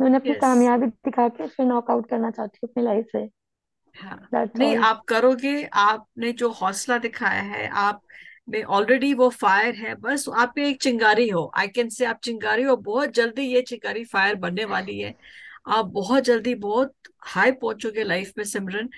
मैंने 0.00 0.16
अपनी 0.16 0.30
yes. 0.30 0.40
कामयाबी 0.40 0.86
दिखा 0.86 1.28
के 1.28 1.46
फिर 1.46 1.66
knock 1.66 1.90
out 1.90 2.08
करना 2.08 2.30
चाहती 2.30 2.58
हूँ 2.64 2.70
अपनी 2.70 2.84
लाइफ 2.84 3.06
से। 3.12 3.30
हाँ. 3.96 4.28
नहीं 4.34 4.76
all. 4.76 4.84
आप 4.84 5.02
करोगे 5.08 5.64
आपने 5.64 6.32
जो 6.32 6.50
हौसला 6.50 6.98
दिखाया 6.98 7.42
है 7.42 7.68
आप 7.68 8.02
में 8.48 8.62
ऑलरेडी 8.64 9.12
वो 9.14 9.28
फायर 9.30 9.74
है, 9.76 9.94
बस 9.94 10.24
आप 10.36 10.58
एक 10.58 10.80
चिंगारी 10.82 11.28
हो। 11.28 11.50
आई 11.56 11.68
कैन 11.68 11.88
से 11.88 12.04
आप 12.04 12.20
चिंगारी 12.24 12.62
हो, 12.62 12.76
बहुत 12.78 13.14
जल्दी 13.14 13.42
ये 13.44 13.62
चिंगारी 13.62 14.04
फायर 14.04 14.34
बनने 14.36 14.64
वाली 14.64 14.98
है। 14.98 15.14
आप 15.68 15.86
बहुत 15.86 16.24
जल्दी 16.24 16.54
बहुत 16.56 16.94
हाई 17.26 17.52
पहुंचोगे 17.52 18.04
लाइफ 18.04 18.32
में, 18.38 18.44
Simran. 18.44 18.88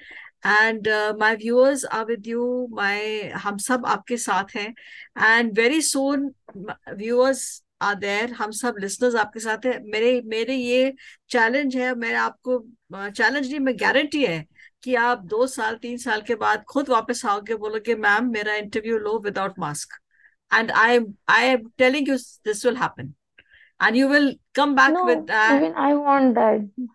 And 0.46 0.88
my 1.18 1.36
viewers 1.36 1.84
are 1.84 2.04
with 2.04 2.26
you 2.26 2.68
my 2.72 3.20
हम 3.36 3.58
सब 3.58 3.86
आपके 3.86 4.16
साथ 4.18 4.56
हैं। 4.56 4.74
And 5.20 5.58
very 5.58 5.80
soon 5.82 6.30
viewers 6.56 7.62
are 7.82 7.94
there 7.96 8.32
हम 8.32 8.50
सब 8.52 8.74
लिसनर्स 8.80 9.14
आपके 9.16 9.40
साथ 9.40 9.66
हैं। 9.66 9.78
मेरे 9.92 10.20
मेरे 10.26 10.54
ये 10.54 10.92
चैलेंज 11.30 11.76
है 11.76 11.94
मैं 11.94 12.14
आपको 12.16 12.58
चैलेंज 12.94 13.48
नहीं, 13.48 13.60
मैं 13.60 13.74
गारंटी 13.80 14.24
है 14.24 14.44
कि 14.82 14.94
आप 14.94 15.18
दो 15.32 15.46
साल 15.46 15.76
तीन 15.82 15.96
साल 15.98 16.22
के 16.22 16.34
बाद 16.34 16.64
खुद 16.68 16.88
वापस 16.88 17.24
आओगे 17.26 17.54
बोलोगे 17.64 17.94
मैम 18.04 18.30
मेरा 18.32 18.54
interview 18.54 18.98
low 18.98 19.18
without 19.24 19.58
mask 19.58 19.98
and 20.50 20.70
I 20.70 20.98
I 21.30 21.46
am 21.48 21.68
telling 21.78 22.08
you 22.08 22.16
this 22.46 22.64
will 22.66 22.76
happen 22.76 23.12
and 23.80 23.96
you 23.96 24.08
will 24.08 24.34
come 24.54 24.74
back 24.76 24.90
no 24.92 25.04
with 25.04 25.30
even 25.30 25.72
I 25.84 25.92
want 25.92 26.34
that 26.34 26.88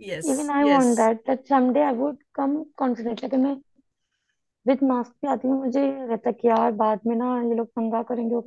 yes 0.00 0.28
even 0.30 0.50
I 0.50 0.68
yes 0.68 0.76
want 0.76 0.96
that 0.96 1.26
that 1.26 1.48
someday 1.48 1.82
I 1.82 1.94
would 1.94 2.16
come 2.34 2.62
confidently 2.76 3.28
अगर 3.28 3.38
मैं 3.38 3.56
with 4.66 4.82
mask 4.84 5.12
पे 5.22 5.28
आती 5.28 5.48
हूँ 5.48 5.58
मुझे 5.64 5.82
रहता 6.06 6.30
कि 6.30 6.48
यार 6.48 6.72
बाद 6.80 7.00
में 7.06 7.16
ना 7.16 7.36
ये 7.42 7.54
लोग 7.54 7.66
पंगा 7.76 8.02
करेंगे 8.10 8.40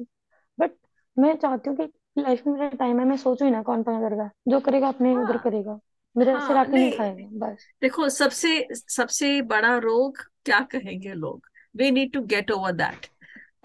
बट 0.57 0.71
मैं 1.17 1.35
चाहती 1.35 1.69
हूँ 1.69 1.77
कि 1.77 2.21
लाइफ 2.21 2.47
में 2.47 2.53
मेरा 2.53 2.69
टाइम 2.79 2.99
है 2.99 3.05
मैं 3.05 3.17
सोचूं 3.17 3.47
ही 3.47 3.53
ना 3.53 3.61
कौन 3.63 3.83
पंगा 3.83 4.07
करेगा 4.07 4.29
जो 4.47 4.59
करेगा 4.59 4.87
अपने 4.87 5.15
उधर 5.15 5.31
हाँ 5.31 5.41
करेगा। 5.43 5.79
मेरा 6.15 6.39
सिर 6.39 6.55
हाँ 6.55 6.65
आके 6.65 6.71
नहीं। 6.71 6.91
खाएगा 6.97 7.47
बस। 7.47 7.65
देखो 7.81 8.09
सबसे 8.09 8.67
सबसे 8.73 9.41
बड़ा 9.41 9.77
रोग 9.77 10.17
क्या 10.45 10.59
कहेंगे 10.71 11.13
लोग? 11.13 11.47
We 11.75 11.91
need 11.91 12.13
to 12.13 12.21
get 12.21 12.51
over 12.51 12.71
that 12.71 13.05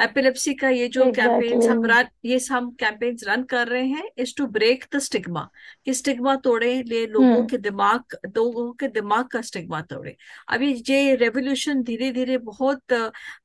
epilepsy 0.01 0.53
का 0.55 0.69
ये 0.69 0.89
जो 0.89 1.05
कैंपेन्स 1.05 1.53
एग्जैक्टली 1.53 1.67
हम 1.69 1.85
रन 1.85 2.07
ये 2.25 2.39
हम 2.51 2.71
कैंपेन्स 2.71 3.25
रन 3.29 3.43
कर 3.43 3.69
रहे 3.69 3.87
हैं 3.87 4.09
is 4.19 4.35
to 4.37 4.47
break 4.47 4.85
the 4.95 4.99
stigma 4.99 5.49
कि 5.85 5.95
स्टिग्मा 5.95 6.35
तोड़े 6.37 6.83
ले 6.83 7.07
लोगों 7.07 7.35
हम्म। 7.35 7.47
के 7.47 7.59
दिमाग 7.59 8.17
लोगों 8.37 8.73
के 8.73 8.89
दिमाग 8.89 9.27
का 9.27 9.41
स्टिग्मा 9.41 9.81
तोड़े। 9.83 10.17
अभी 10.49 10.73
ये 10.91 11.15
रेवोल्यूशन 11.15 11.83
धीरे 11.83 12.11
धीरे 12.13 12.39
बहुत 12.39 12.93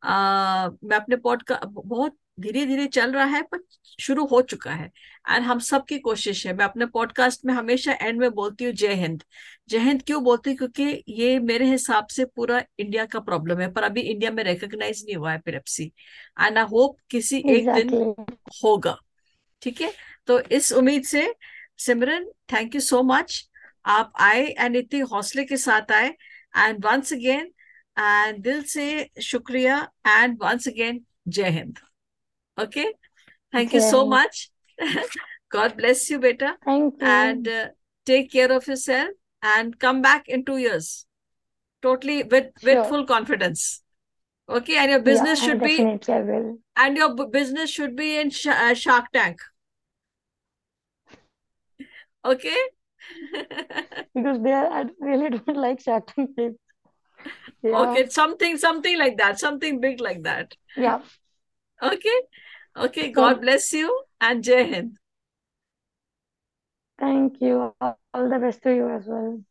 आ, 0.04 0.70
मैं 0.84 0.96
अपने 0.96 1.16
पॉड 1.16 1.44
का 1.44 1.60
बहुत 1.66 2.18
धीरे 2.38 2.66
धीरे 2.66 2.86
चल 2.88 3.12
रहा 3.12 3.26
है 3.26 3.42
पर 3.44 3.60
शुरू 4.00 4.26
हो 4.26 4.42
चुका 4.42 4.72
है। 4.72 4.86
एंड 5.30 5.44
हम 5.46 5.60
सबकी 5.60 5.98
कोशिश 6.00 6.46
है। 6.48 6.54
मैं 6.54 6.66
अपने 6.66 6.86
पॉडकास्ट 6.86 7.46
में 7.46 7.54
हमेशा 7.54 7.94
एंड 8.02 8.20
में 8.20 8.30
बोलती 8.32 8.66
हूँ 8.66 8.74
जय 8.74 8.94
हिंद। 8.94 9.24
जय 9.70 9.80
हिंद 9.80 10.02
क्यों 10.04 10.24
बोलती 10.24 10.50
हूँ? 10.50 10.58
क्योंकि 10.58 11.04
ये 11.10 11.40
मेरे 11.40 11.66
हिसाब 11.66 12.08
से 12.08 12.26
पूरा 12.26 12.62
इंडिया 12.80 13.06
का 13.06 13.20
प्रॉब्लम 13.20 13.60
है 13.60 13.72
पर 13.74 13.84
अभी 13.84 14.02
इंडिया 14.02 14.32
में 14.32 14.44
रिकॉग्नाइज 14.44 15.04
नहीं 15.06 15.16
हुआ 15.16 15.32
है 15.32 15.38
एपिलेप्सी 15.38 15.84
एंड 16.42 16.58
आई 16.58 16.64
होप 16.64 16.98
किसी 17.10 17.44
एक 17.48 17.70
दिन 17.70 17.90
होगा। 18.64 18.98
ठीक 19.62 19.82
है? 19.82 19.92
तो 20.28 20.40
इस 20.40 20.72
उम्मीद 20.74 21.04
से 21.04 21.34
Simran 21.78 22.30
thank 22.54 22.76
you 22.76 22.82
so 22.82 23.04
much 23.04 23.50
आप 23.86 24.14
आए 24.20 24.46
एंड 24.50 24.76
इतने 24.76 25.00
हौसले 25.14 25.44
के 25.46 25.58
साथ 25.58 25.92
आए। 25.92 26.10
एंड 26.58 26.86
वंस 26.86 27.14
अगेन 27.14 27.52
एंड 28.00 28.44
दिल 28.44 28.62
से 28.64 29.10
शुक्रिया। 29.22 29.82
एंड 30.08 30.38
वंस 30.44 30.68
अगेन 30.68 31.06
जय 31.28 31.50
Hind. 31.50 31.80
Okay. 32.58 32.94
Thank 33.52 33.70
okay. 33.70 33.78
you 33.78 33.90
so 33.90 34.06
much. 34.06 34.50
God 35.52 35.78
bless 35.78 36.10
you, 36.10 36.20
beta. 36.20 36.56
Thank 36.66 36.96
you. 37.00 37.08
And 37.08 37.48
uh, 37.48 37.68
take 38.06 38.32
care 38.32 38.52
of 38.52 38.68
yourself 38.68 39.10
and 39.42 39.78
come 39.80 40.02
back 40.02 40.28
in 40.28 40.46
two 40.46 40.58
years. 40.58 41.06
Totally 41.82 42.24
with, 42.24 42.48
sure. 42.60 42.76
with 42.76 42.88
full 42.88 43.06
confidence. 43.06 43.84
Okay. 44.50 44.78
And 44.78 44.92
your 44.92 45.02
business 45.02 45.42
yeah, 45.42 45.48
should 45.48 45.62
be. 45.62 45.80
And 46.76 46.98
your 46.98 47.28
business 47.28 47.70
should 47.70 47.96
be 47.96 48.20
in 48.20 48.30
sh 48.30 48.48
uh, 48.48 48.74
Shark 48.74 49.06
Tank. 49.14 49.40
Okay. 52.26 52.58
because 54.16 54.42
there 54.42 54.72
I 54.72 54.86
really 55.00 55.30
don't 55.30 55.58
like 55.58 55.82
Shark 55.82 56.08
Tank. 56.14 56.32
Yeah. 57.62 57.80
Okay, 57.80 58.10
something, 58.10 58.58
something 58.58 58.98
like 58.98 59.18
that, 59.18 59.40
something 59.40 59.80
big 59.80 60.02
like 60.02 60.24
that. 60.24 60.56
Yeah. 60.76 61.02
Okay. 61.82 62.20
Okay, 62.76 63.12
God 63.12 63.42
bless 63.42 63.72
you 63.74 64.04
and 64.20 64.44
Jai 64.44 64.64
Hind. 64.64 64.98
thank 67.00 67.42
you. 67.42 67.74
All 67.80 68.30
the 68.30 68.40
best 68.40 68.62
to 68.64 68.74
you 68.74 68.90
as 68.90 69.06
well. 69.06 69.42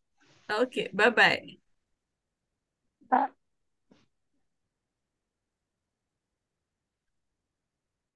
Okay, 0.50 0.88
bye 0.92 1.11
bye. 1.11 1.56
Bye. 3.08 3.28